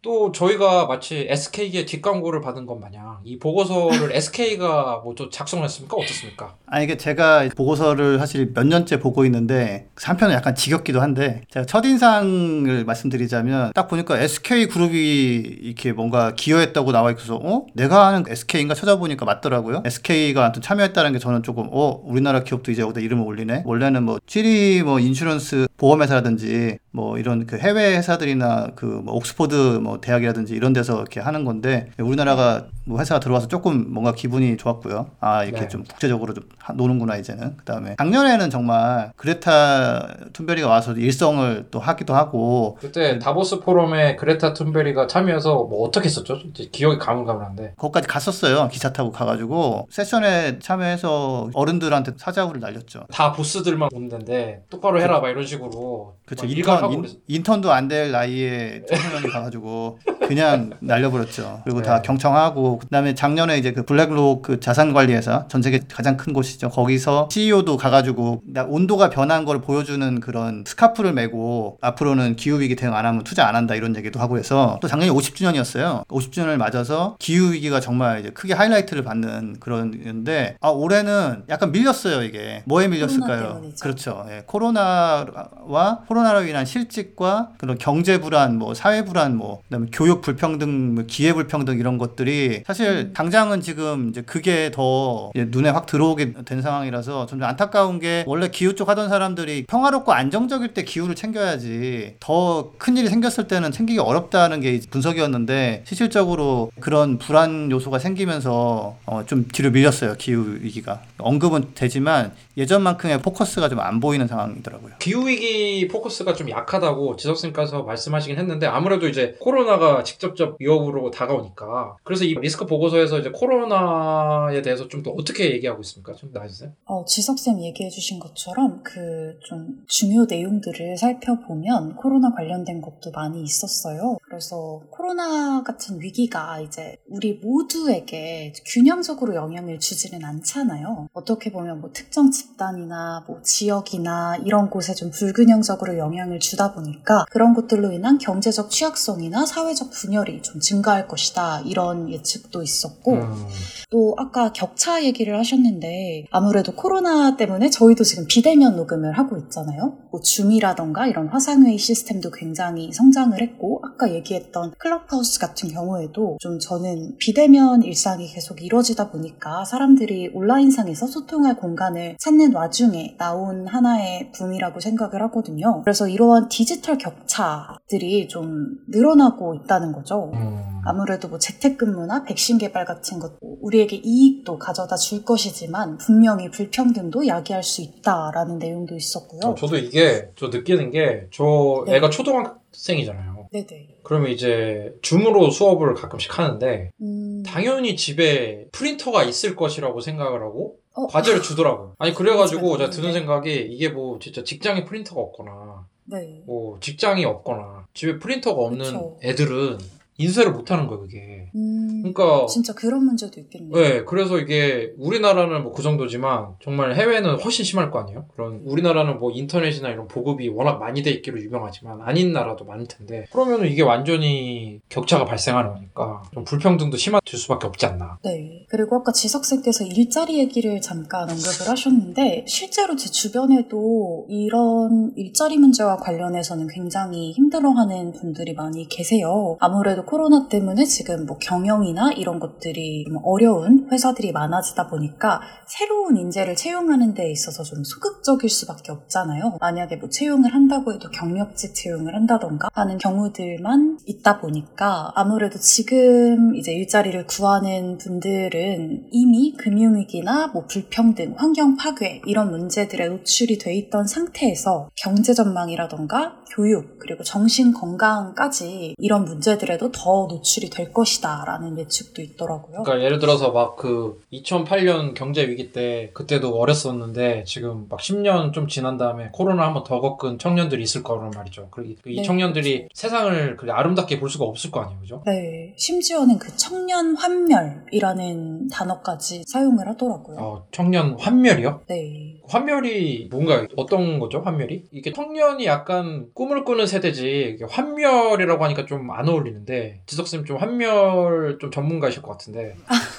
[0.00, 5.96] 또 저희가 마치 SK의 뒷광고를 받은 것 마냥 이 보고서를 SK가 뭐또 작성을 했습니까?
[5.96, 6.54] 어떻습니까?
[6.66, 12.84] 아니 이게 제가 보고서를 사실 몇 년째 보고 있는데 한편은 약간 지겹기도 한데 제가 첫인상을
[12.84, 19.24] 말씀드리자면 딱 보니까 SK 그룹이 이렇게 뭔가 기여했다고 나와 있어서 어 내가 아는 SK인가 찾아보니까
[19.24, 19.82] 맞더라고요.
[19.84, 23.62] SK가 아무튼 참여했다는 게 저는 조금 어 우리나라 기업도 이제 여기다 이름을 올리네.
[23.66, 30.00] 원래는 뭐 취리 뭐 인슈런스 보험회사라든지 뭐 이런 그 해외 회사들이나 그 뭐 옥스퍼드 뭐
[30.00, 35.10] 대학이라든지 이런 데서 이렇게 하는 건데 우리나라가 뭐 회사가 들어와서 조금 뭔가 기분이 좋았고요.
[35.20, 35.68] 아 이렇게 네.
[35.68, 37.58] 좀 국제적으로 좀 하- 노는구나 이제는.
[37.58, 45.06] 그다음에 작년에는 정말 그레타 툰베리가 와서 일성을 또 하기도 하고 그때 다보스 포럼에 그레타 툰베리가
[45.06, 46.38] 참여해서 뭐 어떻게 했었죠?
[46.72, 47.74] 기억이 가물가물한데.
[47.76, 48.68] 거기까지 갔었어요.
[48.68, 53.00] 기차 타고 가가지고 세션에 참여해서 어른들한테 사자후를 날렸죠.
[53.12, 56.46] 다 보스들만 오는 데인데 똑바로 해라 막 이런 식으로 그렇죠.
[56.46, 61.62] 막 인턴 인, 인턴도 안 될 나이에 청소년이 가가지고 그냥 날려버렸죠.
[61.64, 62.02] 그리고 다 네.
[62.06, 66.70] 경청하고 그다음에 작년에 이제 그 블랙록 그 자산 관리 회사 전 세계 가장 큰 곳이죠.
[66.70, 72.94] 거기서 CEO도 가가지고 나 온도가 변한 걸 보여주는 그런 스카프를 메고 앞으로는 기후 위기 대응
[72.94, 76.06] 안 하면 투자 안 한다 이런 얘기도 하고 해서 또 작년이 50주년이었어요.
[76.08, 82.62] 50주년을 맞아서 기후 위기가 정말 이제 크게 하이라이트를 받는 그런데 아 올해는 약간 밀렸어요 이게
[82.66, 83.62] 뭐에 밀렸을까요?
[83.82, 84.26] 그렇죠.
[84.30, 90.94] 예, 코로나와 코로나로 인한 실직과 그런 경제 불안, 뭐 사회 불안, 뭐 그다음에 교육 불평등,
[90.94, 96.60] 뭐 기회 불평등 이런 것들이 사실 당장은 지금 이제 그게 더 눈에 확 들어오게 된
[96.60, 102.58] 상황이라서 좀 안타까운 게 원래 기후 쪽 하던 사람들이 평화롭고 안정적일 때 기후를 챙겨야지 더
[102.76, 109.48] 큰 일이 생겼을 때는 챙기기 어렵다는 게 분석이었는데 실질적으로 그런 불안 요소가 생기면서 어, 좀
[109.50, 114.94] 뒤로 밀렸어요 기후 위기가 언급은 되지만 예전만큼의 포커스가 좀 안 보이는 상황이더라고요.
[114.98, 122.24] 기후 위기 포커스가 좀 약하다고 지석쌤께서 말씀하시긴 했는데 아무래도 이제 코로나가 직접적 위협으로 다가오니까 그래서
[122.24, 126.14] 이 리스크 보고서에서 이제 코로나에 대해서 좀더 어떻게 얘기하고 있습니까?
[126.14, 126.72] 좀 나와주세요.
[126.86, 134.18] 어, 지석쌤 얘기해주신 것처럼 그 좀 중요 내용들을 살펴보면 코로나 관련된 것도 많이 있었어요.
[134.22, 141.08] 그래서 코로나 같은 위기가 이제 우리 모두에게 균형적으로 영향을 주지는 않잖아요.
[141.12, 147.54] 어떻게 보면 뭐 특정 집단이나 뭐 지역이나 이런 곳에 좀 불균형적으로 영향을 주다 보니까 그런
[147.54, 151.60] 것들로 인한 경제적 취약성이나 사회적 분열이 좀 증가할 것이다.
[151.60, 153.46] 이런 예측 도 있었고 음,
[153.90, 159.98] 또 아까 격차 얘기를 하셨는데 아무래도 코로나 때문에 저희도 지금 비대면 녹음을 하고 있잖아요.
[160.10, 167.16] 뭐 줌이라던가 이런 화상회의 시스템도 굉장히 성장을 했고 아까 얘기했던 클럽하우스 같은 경우에도 좀 저는
[167.18, 175.22] 비대면 일상이 계속 이루어지다 보니까 사람들이 온라인상에서 소통할 공간을 찾는 와중에 나온 하나의 붐이라고 생각을
[175.24, 175.82] 하거든요.
[175.82, 180.30] 그래서 이러한 디지털 격차들이 좀 늘어나고 있다는 거죠.
[180.34, 180.78] 음.
[180.84, 187.62] 아무래도 뭐 재택근무나 백신 개발 같은 것 우리에게 이익도 가져다 줄 것이지만 분명히 불평등도 야기할
[187.62, 189.40] 수 있다라는 내용도 있었고요.
[189.44, 191.96] 어, 저도 이게 저 느끼는 게저 네.
[191.96, 193.48] 애가 초등학생이잖아요.
[193.50, 194.00] 네네.
[194.02, 201.06] 그러면 이제 줌으로 수업을 가끔씩 하는데 음, 당연히 집에 프린터가 있을 것이라고 생각을 하고 어,
[201.06, 201.94] 과제를 주더라고요.
[201.98, 202.76] 아니 그래가지고.
[202.76, 203.12] 제가 드는 네.
[203.14, 206.42] 생각이 이게 뭐 진짜 직장에 프린터가 없거나 네.
[206.46, 209.18] 뭐 직장이 없거나 집에 프린터가 없는 그쵸.
[209.22, 209.78] 애들은
[210.18, 211.50] 인쇄를 못하는 거예요 그게.
[211.54, 213.72] 음, 그러니까 진짜 그런 문제도 있겠네요.
[213.72, 218.26] 네, 그래서 이게 우리나라는 뭐 그 정도지만 정말 해외는 훨씬 심할 거 아니에요?
[218.34, 223.26] 그런 우리나라는 뭐 인터넷이나 이런 보급이 워낙 많이 돼 있기로 유명하지만 아닌 나라도 많을 텐데
[223.30, 228.18] 그러면은 이게 완전히 격차가 발생하는 거니까 좀 불평등도 심화될 수밖에 없지 않나.
[228.24, 228.66] 네.
[228.68, 236.66] 그리고 아까 지석쌤께서 일자리 얘기를 잠깐 언급을 하셨는데, 실제로 제 주변에도 이런 일자리 문제와 관련해서는
[236.66, 239.56] 굉장히 힘들어하는 분들이 많이 계세요.
[239.60, 246.56] 아무래도 코로나 때문에 지금 뭐 경영이나 이런 것들이 좀 어려운 회사들이 많아지다 보니까 새로운 인재를
[246.56, 249.58] 채용하는 데 있어서 좀 소극적일 수밖에 없잖아요.
[249.60, 256.72] 만약에 뭐 채용을 한다고 해도 경력직 채용을 한다던가 하는 경우들만 있다 보니까 아무래도 지금 이제
[256.72, 264.88] 일자리를 구하는 분들은 이미 금융위기나 뭐 불평등, 환경 파괴 이런 문제들에 노출이 돼 있던 상태에서
[264.96, 272.82] 경제 전망이라던가 교육 그리고 정신 건강까지 이런 문제들에도 더 노출이 될 것이다 라는 예측도 있더라고요.
[272.82, 278.66] 그러니까 예를 들어서 막 그 2008년 경제 위기 때 그때도 어렸었는데 지금 막 10년 좀
[278.66, 281.68] 지난 다음에 코로나 한번 더 겪은 청년들이 있을 거란 말이죠.
[281.70, 285.22] 그리고 이 네, 청년들이 세상을 그렇게 아름답게 볼 수가 없을 거 아니에요, 그죠?
[285.24, 290.38] 네, 심지어는 그 청년 환멸이라는 단어까지 사용을 하더라고요.
[290.38, 291.82] 어, 청년 환멸이요?
[291.88, 292.27] 네.
[292.48, 293.66] 환멸이 뭔가요?
[293.76, 294.84] 어떤 거죠, 환멸이?
[294.92, 301.58] 이게 청년이 약간 꿈을 꾸는 세대지 환멸이라고 하니까 좀 안 어울리는데 지석 쌤 좀 환멸
[301.60, 302.74] 좀 전문가이실 것 같은데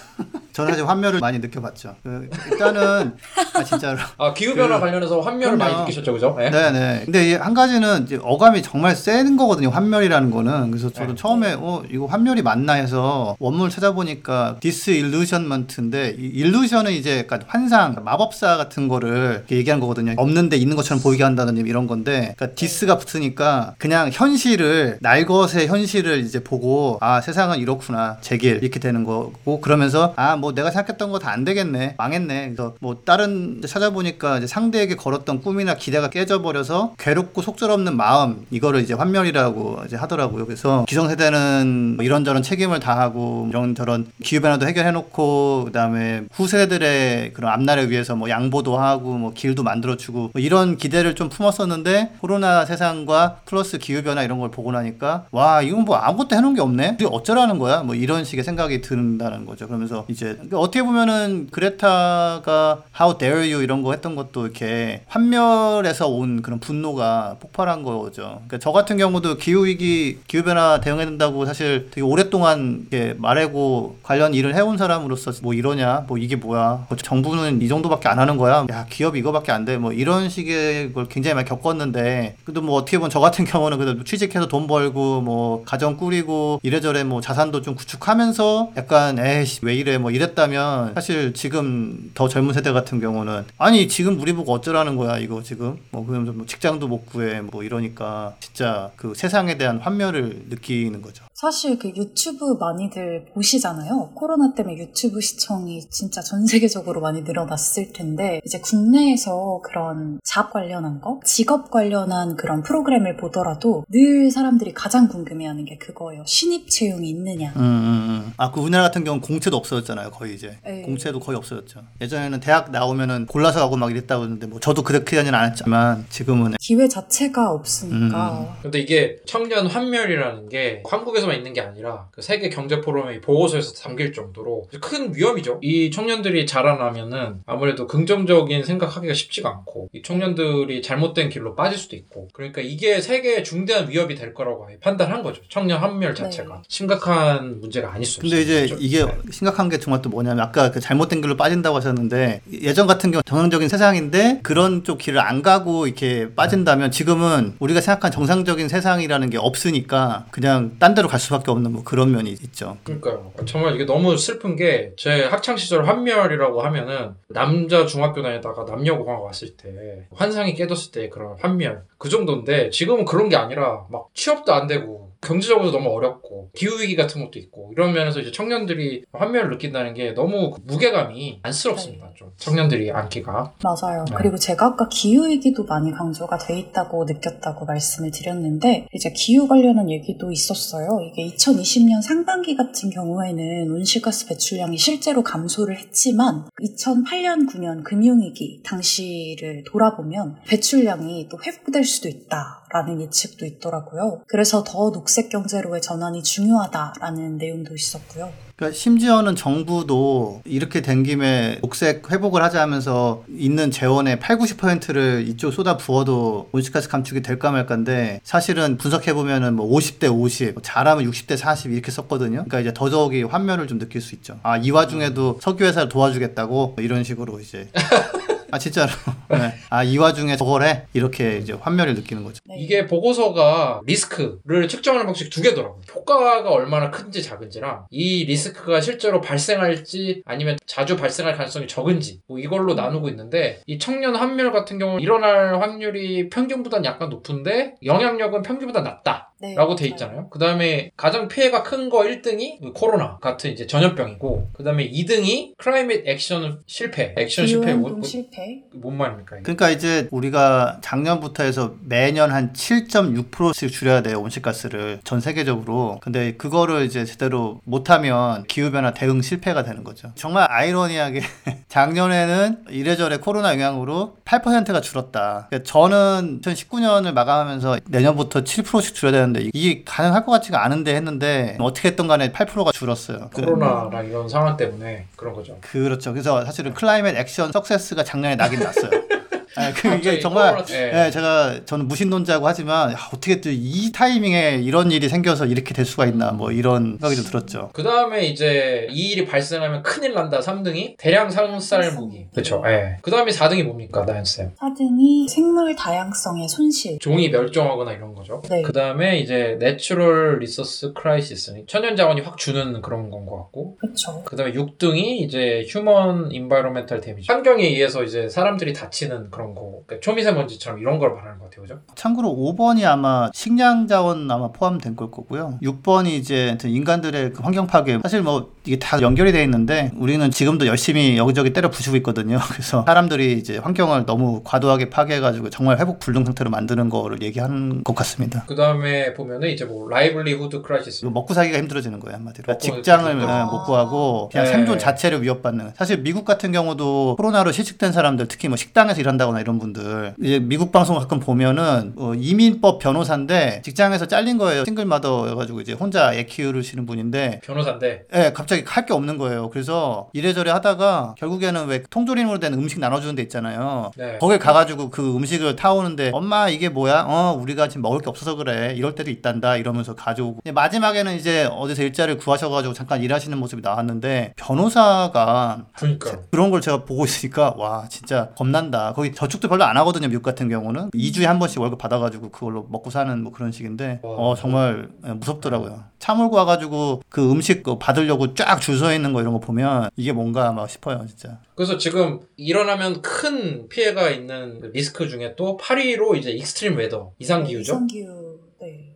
[0.53, 1.95] 저는 사실 환멸을 많이 느껴봤죠.
[2.03, 3.13] 그, 일단은
[3.53, 3.97] 아 진짜로.
[4.17, 5.85] 아 기후 변화 그- 관련해서 환멸을 많이 그럼요.
[5.87, 6.35] 느끼셨죠, 그죠?
[6.37, 6.49] 네.
[6.49, 7.01] 네네.
[7.05, 9.69] 근데 이한 가지는 이제 어감이 정말 센 거거든요.
[9.69, 10.71] 환멸이라는 거는.
[10.71, 11.15] 그래서 저도 네.
[11.15, 18.57] 처음에 어 이거 환멸이 맞나 해서 원문을 찾아보니까 disillusionment인데 이 illusion은 이제 약간 환상, 마법사
[18.57, 20.13] 같은 거를 얘기한 거거든요.
[20.17, 26.43] 없는데 있는 것처럼 보이게 한다는 이런 건데, 그러니까 dis가 붙으니까 그냥 현실을 날것의 현실을 이제
[26.43, 31.29] 보고 아 세상은 이렇구나 제길 이렇게 되는 거고 그러면서 아 뭐 내가 생각했던 거 다
[31.29, 31.95] 안 되겠네.
[31.97, 32.45] 망했네.
[32.55, 38.81] 그래서 뭐 다른 데 찾아보니까 이제 상대에게 걸었던 꿈이나 기대가 깨져버려서 괴롭고 속절없는 마음 이거를
[38.81, 40.45] 이제 환멸이라고 이제 하더라고요.
[40.45, 48.29] 그래서 기성세대는 뭐 이런저런 책임을 다하고 이런저런 기후변화도 해결해놓고 그다음에 후세들의 그런 앞날을 위해서 뭐
[48.29, 54.39] 양보도 하고 뭐 길도 만들어주고 뭐 이런 기대를 좀 품었었는데 코로나 세상과 플러스 기후변화 이런
[54.39, 56.97] 걸 보고 나니까 와 이건 뭐 아무것도 해놓은 게 없네?
[57.05, 57.81] 어쩌라는 거야?
[57.83, 59.67] 뭐 이런 식의 생각이 든다는 거죠.
[59.67, 66.07] 그러면서 이제 그러니까 어떻게 보면은 그레타가 How dare you 이런 거 했던 것도 이렇게 환멸에서
[66.07, 68.41] 온 그런 분노가 폭발한 거죠.
[68.47, 73.97] 그러니까 저 같은 경우도 기후 위기 기후 변화 대응해야 된다고 사실 되게 오랫동안 이렇게 말하고
[74.03, 78.37] 관련 일을 해온 사람으로서 뭐 이러냐 뭐 이게 뭐야 뭐 정부는 이 정도밖에 안 하는
[78.37, 82.75] 거야 야 기업 이거밖에 안 돼 뭐 이런 식의 걸 굉장히 많이 겪었는데 그래도 뭐
[82.75, 87.61] 어떻게 보면 저 같은 경우는 그래도 취직해서 돈 벌고 뭐 가정 꾸리고 이래저래 뭐 자산도
[87.61, 93.45] 좀 구축하면서 약간 에이씨 왜 이래 뭐 이랬다면 사실 지금 더 젊은 세대 같은 경우는
[93.57, 97.63] 아니 지금 우리 보고 어쩌라는 거야 이거 지금 뭐 그러면서 뭐 직장도 못 구해 뭐
[97.63, 101.25] 이러니까 진짜 그 세상에 대한 환멸을 느끼는 거죠.
[101.39, 104.11] 사실 그 유튜브 많이들 보시잖아요.
[104.13, 110.99] 코로나 때문에 유튜브 시청이 진짜 전 세계적으로 많이 늘어났을 텐데, 이제 국내에서 그런 잡 관련한
[110.99, 116.23] 거, 직업 관련한 그런 프로그램을 보더라도 늘 사람들이 가장 궁금해하는 게 그거예요.
[116.27, 117.53] 신입 채용이 있느냐.
[117.55, 118.33] 음, 음, 음.
[118.35, 120.57] 아, 그 우리나라 같은 경우는 공채도 없어졌잖아요, 거의 이제.
[120.65, 120.81] 네.
[120.81, 121.79] 공채도 거의 없어졌죠.
[122.01, 126.55] 예전에는 대학 나오면은 골라서 가고 막 이랬다고 했는데, 뭐 저도 그렇게까지는 않았지만, 지금은.
[126.59, 128.57] 기회 자체가 없으니까.
[128.61, 133.73] 근데 이게 청년 환멸이라는 게 한국에서 만 있는 게 아니라 그 세계 경제 포럼의 보고서에서
[133.73, 135.59] 담길 정도로 큰 위험이죠.
[135.61, 142.27] 이 청년들이 자라나면은 아무래도 긍정적인 생각하기가 쉽지가 않고 이 청년들이 잘못된 길로 빠질 수도 있고
[142.33, 145.41] 그러니까 이게 세계에 중대한 위협이 될 거라고 판단한 거죠.
[145.49, 146.61] 청년 환멸 자체가 네.
[146.67, 148.79] 심각한 문제가 아닐 수 근데 이제 있어요.
[148.79, 153.21] 이게 심각한 게 정말 또 뭐냐면, 아까 그 잘못된 길로 빠진다고 하셨는데, 예전 같은 경우
[153.23, 159.37] 정상적인 세상인데, 그런 쪽 길을 안 가고 이렇게 빠진다면, 지금은 우리가 생각한 정상적인 세상이라는 게
[159.37, 162.77] 없으니까, 그냥 딴 데로 갈 수밖에 없는 뭐 그런 면이 있죠.
[162.83, 163.31] 그러니까요.
[163.45, 169.55] 정말 이게 너무 슬픈 게 제 학창 시절 환멸이라고 하면은 남자 중학교 다니다가 남녀공학 왔을
[169.55, 174.67] 때 환상이 깨졌을 때 그런 환멸 그 정도인데 지금은 그런 게 아니라 막 취업도 안
[174.67, 179.93] 되고 경제적으로도 너무 어렵고 기후 위기 같은 것도 있고 이런 면에서 이제 청년들이 환멸을 느낀다는
[179.93, 182.09] 게 너무 그 무게감이 안쓰럽습니다.
[182.15, 184.05] 좀 청년들이 안기가 맞아요.
[184.09, 184.15] 네.
[184.17, 190.31] 그리고 제가 아까 기후위기도 많이 강조가 돼 있다고 느꼈다고 말씀을 드렸는데, 이제 기후 관련한 얘기도
[190.31, 190.87] 있었어요.
[191.11, 200.37] 이게 2020년 상반기 같은 경우에는 온실가스 배출량이 실제로 감소를 했지만, 2008년, 9년 금융위기 당시를 돌아보면
[200.47, 204.23] 배출량이 또 회복될 수도 있다라는 예측도 있더라고요.
[204.27, 208.31] 그래서 더 녹색 경제로의 전환이 중요하다라는 내용도 있었고요.
[208.59, 215.51] 그러니까 심지어는 정부도 이렇게 된 김에 녹색 회복을 하자 하면서 있는 재원의 8, 90%를 이쪽
[215.51, 221.37] 쏟아 부어도 온실가스 감축이 될까 말까인데 사실은 분석해 보면은 뭐 50대 50, 뭐 잘하면 60대
[221.37, 222.43] 40 이렇게 썼거든요.
[222.43, 224.39] 그러니까 이제 더더욱이 환멸을 좀 느낄 수 있죠.
[224.43, 227.69] 아, 이 와중에도 석유 회사를 도와주겠다고 뭐 이런 식으로 이제
[228.51, 228.91] 아 진짜로.
[229.29, 229.53] 네.
[229.69, 230.85] 아, 이 와중에 저걸 해?
[230.93, 232.39] 이렇게 이제 환멸을 느끼는 거죠.
[232.45, 232.55] 네.
[232.57, 235.81] 이게 보고서가 리스크를 측정하는 방식이 두 개더라고요.
[235.93, 242.73] 효과가 얼마나 큰지 작은지랑 이 리스크가 실제로 발생할지 아니면 자주 발생할 가능성이 적은지 뭐 이걸로
[242.73, 249.28] 나누고 있는데 이 청년 환멸 같은 경우는 일어날 확률이 평균보다는 약간 높은데 영향력은 평균보다 낮다.
[249.41, 249.87] 네, 라고 돼.
[249.87, 250.27] 있잖아요.
[250.29, 256.03] 그 다음에 가장 피해가 큰 거 1등이 코로나 같은 이제 전염병이고, 그 다음에 2등이 클라이밋
[256.07, 257.15] 액션 실패.
[257.17, 258.59] 액션 실패 뭐, 뭐, 실패.
[258.73, 259.37] 뭔 말입니까?
[259.37, 259.43] 이게?
[259.43, 265.99] 그러니까 이제 우리가 작년부터 해서 매년 한 7.6%씩 줄여야 돼요 온실가스를 전 세계적으로.
[266.01, 270.11] 근데 그거를 이제 제대로 못하면 기후 변화 대응 실패가 되는 거죠.
[270.15, 271.21] 정말 아이러니하게
[271.69, 275.47] 작년에는 이래저래 코로나 영향으로 8%가 줄었다.
[275.49, 281.57] 그러니까 저는 2019년을 마감하면서 내년부터 7%씩 줄여야 되는 데 이게 가능할 것 같지가 않은데 했는데
[281.59, 283.29] 어떻게 했던 간에 8%가 줄었어요.
[283.33, 285.57] 그- 코로나랑 이런 상황 때문에 그런 거죠.
[285.61, 286.11] 그렇죠.
[286.13, 288.89] 그래서 사실은 climate action success가 작년에 나긴 났어요.
[289.55, 290.63] 아, 그 이게 정말.
[290.69, 295.85] 예, 제가 저는 무신론자고 하지만 야, 어떻게 또 이 타이밍에 이런 일이 생겨서 이렇게 될
[295.85, 297.69] 수가 있나 뭐 이런 생각이 좀 들었죠.
[297.73, 300.39] 그 다음에 이제 이 일이 발생하면 큰일 난다.
[300.39, 302.27] 3등이 대량 살상 무기.
[302.31, 302.63] 그렇죠.
[302.67, 302.97] 예.
[303.01, 304.51] 그 다음에 4등이 뭡니까, 나연 쌤?
[304.55, 306.99] 4등이 생물 다양성의 손실.
[306.99, 308.41] 종이 멸종하거나 이런 거죠.
[308.49, 308.61] 네.
[308.61, 311.63] 그 다음에 이제 natural resource crisis.
[311.67, 313.77] 천연 자원이 확 주는 그런 건 것 같고.
[313.79, 314.23] 그렇죠.
[314.25, 317.31] 그 다음에 6등이 이제 human environmental damage.
[317.31, 319.81] 환경에 의해서 이제 사람들이 다치는 그런 거.
[319.85, 321.61] 그러니까 초미세먼지처럼 이런 걸 말하는 것 같아요.
[321.63, 321.79] 그죠?
[321.95, 325.59] 참고로 5번이 아마 식량 자원 아마 포함된 걸 거고요.
[325.61, 327.99] 6번이 이제 인간들의 그 환경 파괴.
[328.01, 332.37] 사실 뭐 이게 다 연결이 돼 있는데 우리는 지금도 열심히 여기저기 때려 부수고 있거든요.
[332.53, 337.95] 그래서 사람들이 이제 환경을 너무 과도하게 파괴해가지고 정말 회복 불능 상태로 만드는 거를 얘기하는 것
[337.95, 338.43] 같습니다.
[338.47, 341.05] 그 다음에 보면은 이제 뭐 livelihood crisis.
[341.05, 344.51] 먹고 살기가 힘들어지는 거예요 한마디로 먹고 직장을 못 구하고 그냥 네.
[344.51, 349.57] 생존 자체를 위협받는 사실 미국 같은 경우도 코로나로 실직된 사람들 특히 뭐 식당에서 일한다거나 이런
[349.57, 355.73] 분들 이제 미국 방송 가끔 보면은 어, 이민법 변호사인데 직장에서 잘린 거예요 single mother여가지고 이제
[355.73, 358.05] 혼자 애 키우시는 분인데 변호사인데.
[358.13, 359.49] 예, 갑자기 할 게 없는 거예요.
[359.49, 363.91] 그래서 이래저래 하다가 결국에는 왜 통조림으로 된 음식 나눠주는 데 있잖아요.
[363.97, 364.17] 네.
[364.19, 367.05] 거길 가가지고 그 음식을 타오는데 엄마 이게 뭐야?
[367.07, 368.73] 어 우리가 지금 먹을 게 없어서 그래.
[368.75, 369.57] 이럴 때도 있단다.
[369.57, 376.19] 이러면서 가져오고 마지막에는 이제 어디서 일자리를 구하셔가지고 잠깐 일하시는 모습이 나왔는데 변호사가 그러니까.
[376.31, 378.93] 그런 걸 제가 보고 있으니까 와 진짜 겁난다.
[378.93, 380.07] 거기 저축도 별로 안 하거든요.
[380.07, 384.09] 미국 같은 경우는 2주에 한 번씩 월급 받아가지고 그걸로 먹고 사는 뭐 그런 식인데 와.
[384.17, 385.83] 어 정말 무섭더라고요.
[386.09, 389.89] 차 몰고 와가지고 그 음식 그거 받으려고 쫙 줄 서 있는 거 이런 거 보면
[389.95, 391.37] 이게 뭔가 막 싶어요 진짜.
[391.53, 397.43] 그래서 지금 일어나면 큰 피해가 있는 그 리스크 중에 또 8위로 이제 extreme weather 이상
[397.43, 397.73] 기후죠.
[397.73, 398.28] 이상기후.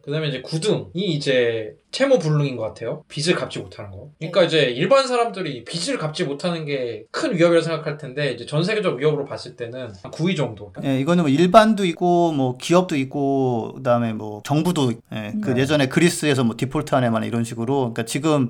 [0.06, 0.12] 네.
[0.12, 3.04] 그다음에 이제 9등이 이제 채무 불능인 것 같아요.
[3.08, 4.10] 빚을 갚지 못하는 거.
[4.20, 8.98] 그러니까 이제 일반 사람들이 빚을 갚지 못하는 게 큰 위협이라고 생각할 텐데 이제 전 세계적
[9.00, 10.74] 위협으로 봤을 때는 한 9위 정도.
[10.84, 15.62] 예, 이거는 뭐 일반도 있고 뭐 기업도 있고 그다음에 뭐 정부도 예, 그 네.
[15.62, 18.50] 예전에 그리스에서 뭐 디폴트 안 되네 마네 이런 식으로 그러니까 지금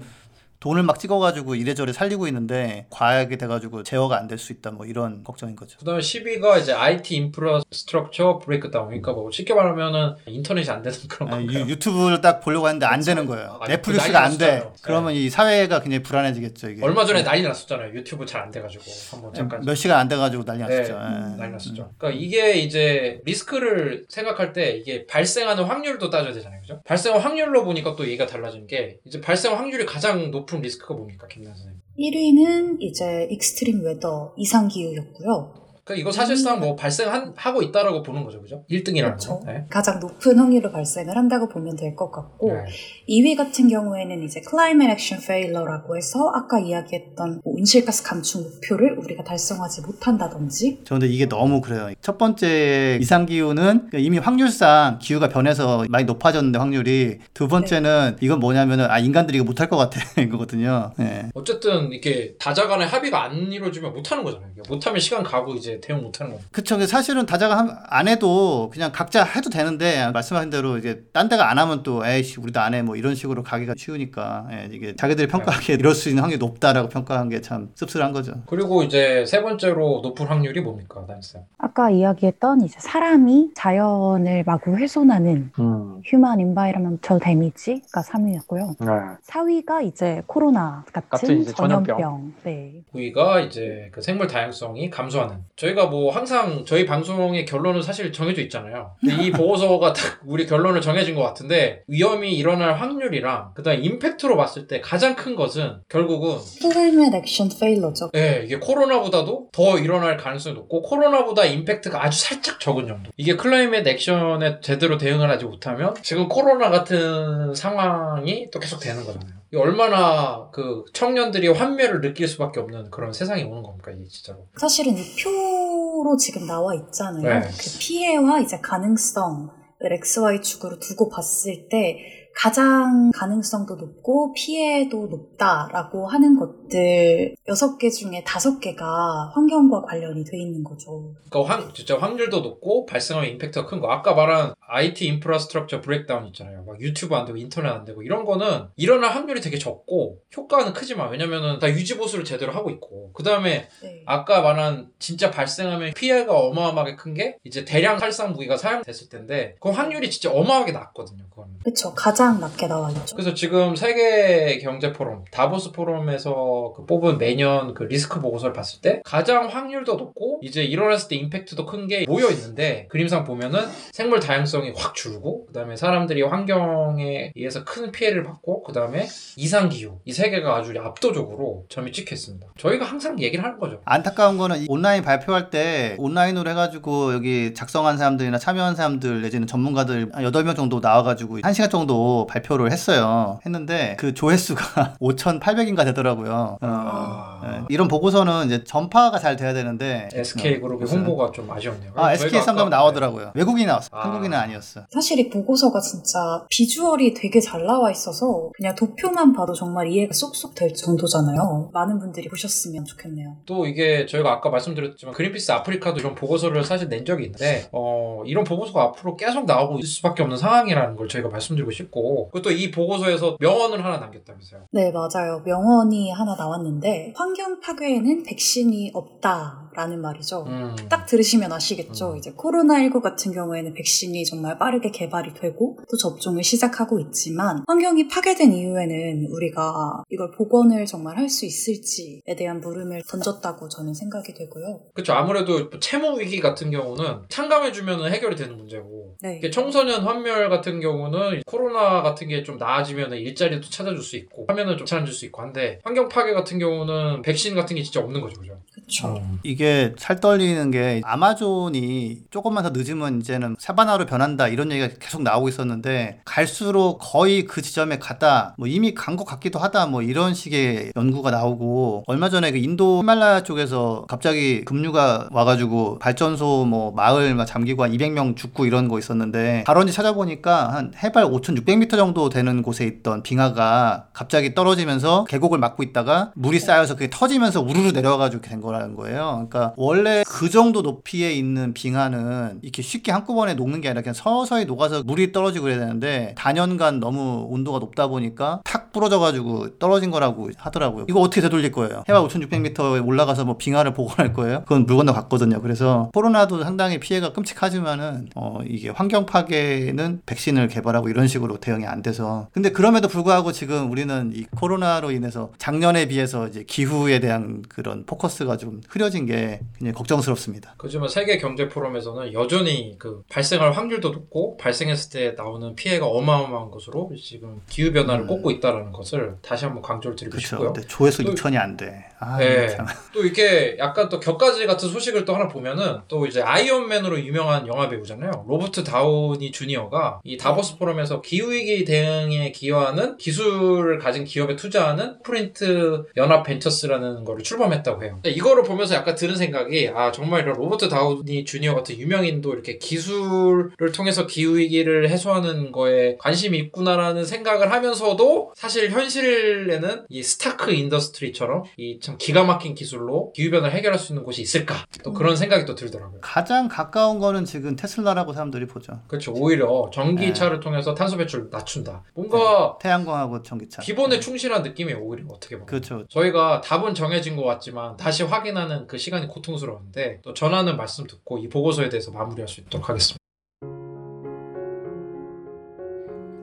[0.63, 5.21] 돈을 막 찍어가지고 이래저래 살리고 있는데 과하게 돼가지고 제어가 안 될 수 있다 뭐 이런
[5.21, 5.77] 걱정인 거죠.
[5.79, 8.87] 그다음에 10위가 이제 IT infrastructure breakdown.
[8.87, 11.41] 그러니까 뭐 쉽게 말하면은 인터넷이 안 되는 그런 아?
[11.41, 13.57] 유, 유튜브를 딱 보려고 했는데 안 되는 거예요.
[13.61, 14.45] 아니, 넷플릭스가 안 돼.
[14.45, 14.73] 났었잖아요.
[14.81, 16.81] 그러면 이 사회가 굉장히 불안해지겠죠 이게.
[16.83, 17.93] 얼마 전에 난리 났었잖아요.
[17.93, 19.61] 유튜브 잘 안 돼가지고 한번 잠깐.
[19.65, 20.93] 몇 시간 안 돼가지고 난리 네, 났었죠.
[20.93, 21.37] 예.
[21.37, 21.91] 난리 났었죠.
[21.97, 26.61] 그러니까 이게 이제 리스크를 생각할 때 이게 발생하는 확률도 따져야 되잖아요.
[26.61, 26.81] 그죠?
[26.85, 31.27] 발생 확률로 보니까 또 얘기가 달라진 게 이제 발생 확률이 가장 높은 리스크가 뭡니까?
[31.27, 31.81] 김나연 선생님.
[31.97, 35.62] 1위는 이제 Extreme Weather 이상기후였고요.
[35.85, 38.41] 그러니까 이거 사실상 뭐 발생하고 있다라고 보는 거죠.
[38.41, 38.63] 그죠?
[38.71, 39.39] 1등이라는 그렇죠.
[39.39, 39.51] 거.
[39.51, 39.65] 네.
[39.69, 42.63] 가장 높은 확률로 발생을 한다고 보면 될 것 같고 네.
[43.09, 49.23] 2위 같은 경우에는 이제 Climate Action Failure라고 해서 아까 이야기했던 뭐 온실가스 감축 목표를 우리가
[49.23, 51.91] 달성하지 못한다든지 저 근데 이게 너무 그래요.
[52.01, 58.85] 첫 번째 이상 기후는 이미 확률상 기후가 변해서 많이 높아졌는데 확률이 두 번째는 이건 뭐냐면은
[58.89, 60.93] 아 인간들이 이거 못할 것 같아 이거거든요.
[60.99, 61.25] 예.
[61.33, 64.53] 어쨌든 이렇게 다자간의 합의가 안 이루어지면 못하는 거잖아요.
[64.69, 66.43] 못하면 시간 가고 이제 대응 못하는 거예요.
[66.51, 66.75] 그쵸.
[66.75, 71.49] 근데 사실은 다자가 함- 안 해도 그냥 각자 해도 되는데 말씀하신 대로 이제 딴 데가
[71.49, 75.27] 안 하면 또 에이씨 우리도 안 해 뭐 이런 식으로 가기가 쉬우니까 예, 이게 자기들이
[75.27, 78.33] 평가하기에 이럴 수 있는 확률이 높다라고 평가한 게 참 씁쓸한 거죠.
[78.47, 81.41] 그리고 이제 세 번째로 높은 확률이 뭡니까, 단쌤?
[81.57, 88.75] 아까 이야기했던 이제 사람이 자연을 마구 훼손하는 음, 휴먼 인바이러먼털 데미지가 3위였고요.
[88.79, 88.87] 네.
[89.27, 91.97] 4위가 이제 코로나 같은, 같은 이제 전염병.
[91.97, 92.33] 전염병.
[92.43, 92.83] 네.
[92.93, 95.37] 9위가 이제 그 생물 다양성이 감소하는.
[95.63, 98.95] 저희가 뭐 항상 저희 방송의 결론은 사실 정해져 있잖아요.
[99.01, 104.81] 이 보고서가 딱 우리 결론을 정해진 것 같은데 위험이 일어날 확률이랑 그다음 임팩트로 봤을 때
[104.81, 108.11] 가장 큰 것은 결국은 Climate Action Failure죠.
[108.15, 113.11] 예, 이게 코로나보다도 더 일어날 가능성이 높고 코로나보다 임팩트가 아주 살짝 적은 정도.
[113.15, 119.42] 이게 클라이밋 액션에 제대로 대응을 하지 못하면 지금 코로나 같은 상황이 또 계속 되는 거잖아요.
[119.57, 124.47] 얼마나 그 청년들이 환멸을 느낄 수밖에 없는 그런 세상이 오는 겁니까, 이게 진짜로.
[124.57, 127.21] 사실은 이 표로 지금 나와 있잖아요.
[127.21, 127.41] 네.
[127.41, 129.49] 그 피해와 이제 가능성을
[129.81, 131.97] XY축으로 두고 봤을 때
[132.35, 140.63] 가장 가능성도 높고 피해도 높다라고 하는 것 들 6개 중에 5개가 환경과 관련이 돼 있는
[140.63, 141.13] 거죠.
[141.29, 143.91] 그러니까 확, 진짜 확률도 높고 발생하면 임팩트가 큰 거.
[143.91, 146.63] 아까 말한 IT infrastructure breakdown 있잖아요.
[146.65, 151.11] 막 유튜브 안 되고 인터넷 안 되고 이런 거는 일어날 확률이 되게 적고 효과는 크지만
[151.11, 154.01] 왜냐면은 다 유지 보수를 제대로 하고 있고 그 다음에 네.
[154.07, 159.69] 아까 말한 진짜 발생하면 피해가 어마어마하게 큰 게 이제 대량 살상 무기가 사용됐을 텐데 그
[159.69, 161.23] 확률이 진짜 어마어마하게 낮거든요.
[161.29, 161.51] 그거는.
[161.63, 161.93] 그렇죠.
[161.93, 163.15] 가장 낮게 나와 있죠.
[163.15, 169.01] 그래서 지금 세계 경제 포럼 다보스 포럼에서 그 뽑은 매년 그 리스크 보고서를 봤을 때
[169.03, 173.59] 가장 확률도 높고 이제 일어났을 때 임팩트도 큰 게 모여 있는데 그림상 보면은
[173.91, 180.13] 생물 다양성이 확 줄고 그다음에 사람들이 환경에 의해서 큰 피해를 받고 그다음에 이상 기후 이
[180.13, 182.47] 세 개가 아주 압도적으로 점이 찍혀 있습니다.
[182.57, 183.81] 저희가 항상 얘기를 하는 거죠.
[183.83, 190.11] 안타까운 거는 이 온라인 발표할 때 온라인으로 해가지고 여기 작성한 사람들이나 참여한 사람들 내지는 전문가들
[190.13, 193.39] 한 8명 정도 나와가지고 1시간 정도 발표를 했어요.
[193.45, 196.42] 했는데 그 조회수가 5,800인가 되더라고요.
[196.43, 197.41] 어, 아.
[197.45, 197.63] 예.
[197.69, 201.91] 이런 보고서는 이제 전파가 잘 돼야 되는데 SK 그룹의 무슨- 홍보가 좀 아쉬웠네요.
[201.95, 203.31] 아, SK 상담 나오더라고요.
[203.35, 203.89] 외국인이 나왔어.
[203.91, 204.05] 아.
[204.05, 204.81] 한국인은 아니었어.
[204.91, 206.19] 사실 이 보고서가 진짜
[206.49, 211.69] 비주얼이 되게 잘 나와 있어서 그냥 도표만 봐도 정말 이해가 쏙쏙 될 정도잖아요.
[211.73, 213.37] 많은 분들이 보셨으면 좋겠네요.
[213.45, 218.43] 또 이게 저희가 아까 말씀드렸지만 그린피스 아프리카도 이런 보고서를 사실 낸 적이 있는데 어, 이런
[218.43, 222.69] 보고서가 앞으로 계속 나오고 있을 수밖에 없는 상황이라는 걸 저희가 말씀드리고 싶고 그리고 또 이
[222.69, 224.61] 보고서에서 명언을 하나 남겼다면서요.
[224.71, 225.41] 네, 맞아요.
[225.43, 230.45] 명언이 하나 나왔는데 환경 파괴에는 백신이 없다 라는 말이죠.
[230.47, 230.75] 음.
[230.89, 232.13] 딱 들으시면 아시겠죠.
[232.13, 232.17] 음.
[232.17, 238.53] 이제 코로나19 같은 경우에는 백신이 정말 빠르게 개발이 되고 또 접종을 시작하고 있지만 환경이 파괴된
[238.53, 244.81] 이후에는 우리가 이걸 복원을 정말 할 수 있을지에 대한 물음을 던졌다고 저는 생각이 되고요.
[244.93, 245.13] 그렇죠.
[245.13, 249.41] 아무래도 채무 위기 같은 경우는 창감해주면 해결이 되는 문제고 네.
[249.49, 254.85] 청소년 환멸 같은 경우는 코로나 같은 게 좀 나아지면 일자리도 찾아줄 수 있고 하면은 좀
[254.85, 258.59] 찾아줄 수 있고 한데 환경 파괴 같은 경우는 백신 같은 게 진짜 없는 거죠, 그죠?
[258.73, 259.21] 그렇죠.
[259.43, 259.62] 이게
[259.97, 266.21] 살 떨리는 게 아마존이 조금만 더 늦으면 이제는 사바나로 변한다 이런 얘기가 계속 나오고 있었는데
[266.25, 271.29] 갈수록 거의 그 지점에 갔다 뭐 이미 간 것 같기도 하다 뭐 이런 식의 연구가
[271.29, 277.83] 나오고 얼마 전에 그 인도 히말라야 쪽에서 갑자기 급류가 와가지고 발전소 뭐 마을 막 잠기고
[277.83, 283.21] 한 200명 죽고 이런 거 있었는데 발원지 찾아보니까 한 해발 5,600m 정도 되는 곳에 있던
[283.21, 289.47] 빙하가 갑자기 떨어지면서 계곡을 막고 있다가 물이 쌓여서 그게 터지면서 우르르 내려와가지고 된 거라는 거예요.
[289.53, 294.65] 그러니까 원래 그 정도 높이에 있는 빙하는 이렇게 쉽게 한꺼번에 녹는 게 아니라 그냥 서서히
[294.65, 301.05] 녹아서 물이 떨어지고 그래야 되는데 단연간 너무 온도가 높다 보니까 탁 부러져가지고 떨어진 거라고 하더라고요.
[301.07, 302.03] 이거 어떻게 되돌릴 거예요?
[302.09, 304.61] 해발 5,600m에 올라가서 뭐 빙하를 복원할 거예요?
[304.61, 305.61] 그건 물 건너 갔거든요.
[305.61, 312.01] 그래서 코로나도 상당히 피해가 끔찍하지만은 어 이게 환경 파괴는 백신을 개발하고 이런 식으로 대응이 안
[312.01, 318.05] 돼서 근데 그럼에도 불구하고 지금 우리는 이 코로나로 인해서 작년에 비해서 이제 기후에 대한 그런
[318.05, 319.42] 포커스가 좀 흐려진 게
[319.77, 320.75] 굉장히 걱정스럽습니다.
[320.77, 327.11] 그지만 세계 경제 포럼에서는 여전히 그 발생할 확률도 높고 발생했을 때 나오는 피해가 어마어마한 것으로
[327.21, 328.27] 지금 기후 변화를 음.
[328.27, 330.47] 꼽고 있다라는 것을 다시 한번 강조를 드리고 그렇죠.
[330.47, 330.73] 싶고요.
[330.73, 332.05] 근데 조회수 또- 6천이 안 돼.
[332.19, 332.69] 아, 네.
[332.69, 332.85] 참.
[333.13, 337.89] 또 이게 약간 또 곁가지 같은 소식을 또 하나 보면은 또 이제 아이언맨으로 유명한 영화
[337.89, 338.45] 배우잖아요.
[338.47, 346.05] 로버트 다우니 주니어가 이 다보스 포럼에서 기후 위기 대응에 기여하는 기술을 가진 기업에 투자하는 Footprint
[346.15, 348.19] 연합 Ventures라는 거를 출범했다고 해요.
[348.25, 353.91] 이거를 보면서 약간 드는 생각이 아 정말 이런 로버트 다우니 주니어 같은 유명인도 이렇게 기술을
[353.93, 362.17] 통해서 기후위기를 해소하는 거에 관심이 있구나라는 생각을 하면서도 사실 현실에는 이 스타크 인더스트리처럼 이 참
[362.17, 366.19] 기가 막힌 기술로 기후변화를 해결할 수 있는 곳이 있을까 또 그런 생각이 또 들더라고요.
[366.21, 368.99] 가장 가까운 거는 지금 테슬라라고 사람들이 보죠.
[369.07, 369.31] 그렇죠.
[369.33, 372.03] 오히려 전기차를 통해서 탄소 배출 낮춘다.
[372.13, 373.81] 뭔가 태양광하고 전기차.
[373.83, 375.67] 기본에 충실한 느낌이 오히려 어떻게 보면.
[375.67, 376.05] 그렇죠.
[376.09, 381.49] 저희가 답은 정해진 것 같지만 다시 확인하는 그 시간이 고통스러운데 또 전하는 말씀 듣고 이
[381.49, 383.17] 보고서에 대해서 마무리할 수 있도록 하겠습니다.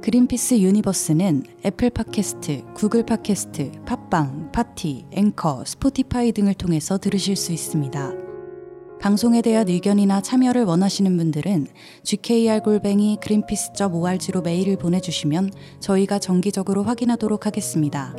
[0.03, 8.15] 그린피스 유니버스는 애플 팟캐스트, 구글 팟캐스트, 팟빵, 팟티, 앵커, 스포티파이 등을 통해서 들으실 수 있습니다.
[9.01, 11.67] 방송에 대한 의견이나 참여를 원하시는 분들은
[12.05, 15.51] gkr골뱅이 greenpeace.org로 메일을 보내주시면
[15.81, 18.15] 저희가 정기적으로 확인하도록 하겠습니다.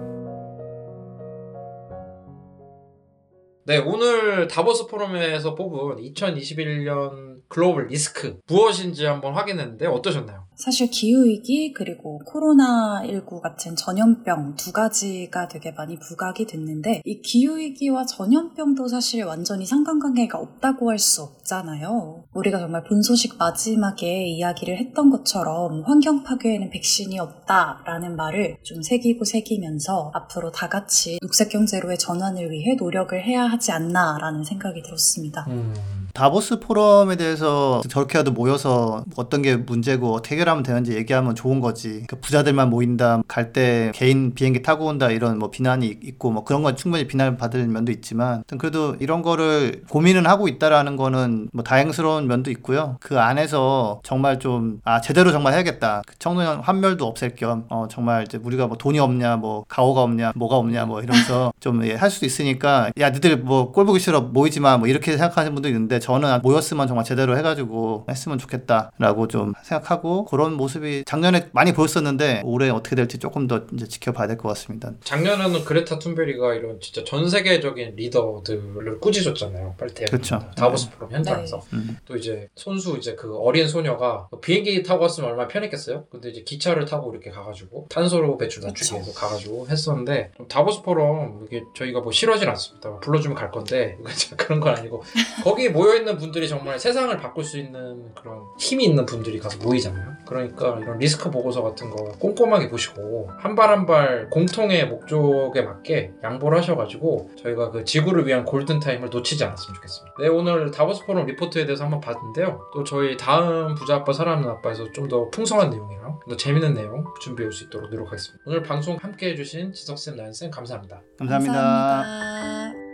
[3.63, 10.45] 네, 오늘 다보스 포럼에서 뽑은 2021년 글로벌 리스크 무엇인지 한번 확인했는데 어떠셨나요?
[10.55, 18.87] 사실 기후위기 그리고 코로나19 같은 전염병 두 가지가 되게 많이 부각이 됐는데 이 기후위기와 전염병도
[18.87, 22.25] 사실 완전히 상관관계가 없다고 할 수 없잖아요.
[22.33, 29.25] 우리가 정말 본 소식 마지막에 이야기를 했던 것처럼 환경 파괴에는 백신이 없다라는 말을 좀 새기고
[29.25, 35.45] 새기면서 앞으로 다 같이 녹색 경제로의 전환을 위해 노력을 해야 하지 않나라는 생각이 들었습니다.
[35.49, 35.73] 음.
[36.13, 42.03] 다보스 포럼에 대해서 저렇게라도 모여서 어떤 게 문제고 어떻게 해결하면 되는지 얘기하면 좋은 거지.
[42.07, 46.63] 그 부자들만 모인다, 갈 때 개인 비행기 타고 온다 이런 뭐 비난이 있고 뭐 그런
[46.63, 52.27] 건 충분히 비난을 받을 면도 있지만 그래도 이런 거를 고민은 하고 있다라는 거는 뭐 다행스러운
[52.27, 52.97] 면도 있고요.
[53.01, 56.01] 그 안에서 정말 좀 아 제대로 정말 해야겠다.
[56.07, 60.31] 그 청소년 환멸도 없앨 겸 어, 정말 이제 우리가 뭐 돈이 없냐, 뭐 가오가 없냐,
[60.35, 64.87] 뭐가 없냐 뭐 이러면서 좀할 수도 있으니까 야 니들 뭐 꼴 보기 싫어 모이지 마뭐
[64.87, 71.03] 이렇게 생각하는 분도 있는데 저는 모였으면 정말 제대로 해가지고 했으면 좋겠다라고 좀 생각하고 그런 모습이
[71.05, 74.91] 작년에 많이 보였었는데 올해 어떻게 될지 조금 더 이제 지켜봐야 될 것 같습니다.
[75.03, 79.75] 작년에는 그레타 툰베리가 이런 진짜 전 세계적인 리더들을 꾸짖었잖아요.
[79.77, 80.05] 빨대.
[80.05, 80.39] 그렇죠.
[80.55, 81.61] 다보스 포럼 현장에서.
[81.73, 81.97] 음.
[82.05, 86.05] 또 이제 손수 이제 그 어린 소녀가 비행기 타고 왔으면 얼마나 편했겠어요?
[86.11, 91.45] 근데 이제 기차를 타고 이렇게 가가지고 탄소로 배출 낮추기 위해서 가가지고 했었는데 좀 다보스 포럼
[91.47, 92.97] 이게 저희가 뭐 싫어하진 않습니다.
[92.99, 93.97] 불러주면 갈 건데
[94.37, 95.03] 그런 건 아니고
[95.43, 100.11] 거기 모여 있는 분들이 정말 세상을 바꿀 수 있는 그런 힘이 있는 분들이 가서 모이잖아요.
[100.25, 106.13] 그러니까 이런 리스크 보고서 같은 거 꼼꼼하게 보시고 한 발 한 발 공통의 목적에 맞게
[106.23, 110.15] 양보를 하셔가지고 저희가 그 지구를 위한 골든 타임을 놓치지 않았으면 좋겠습니다.
[110.21, 112.61] 네 오늘 다보스 포럼 리포트에 대해서 한번 봤는데요.
[112.73, 117.47] 또 저희 다음 부자 아빠 사랑하는 아빠에서 좀 더 풍성한 내용이랑 더 재밌는 내용 준비해
[117.47, 118.43] 올 수 있도록 노력하겠습니다.
[118.47, 121.01] 오늘 방송 함께 해주신 지석쌤 나연쌤 감사합니다.
[121.17, 121.53] 감사합니다.
[121.53, 122.90] 감사합니다.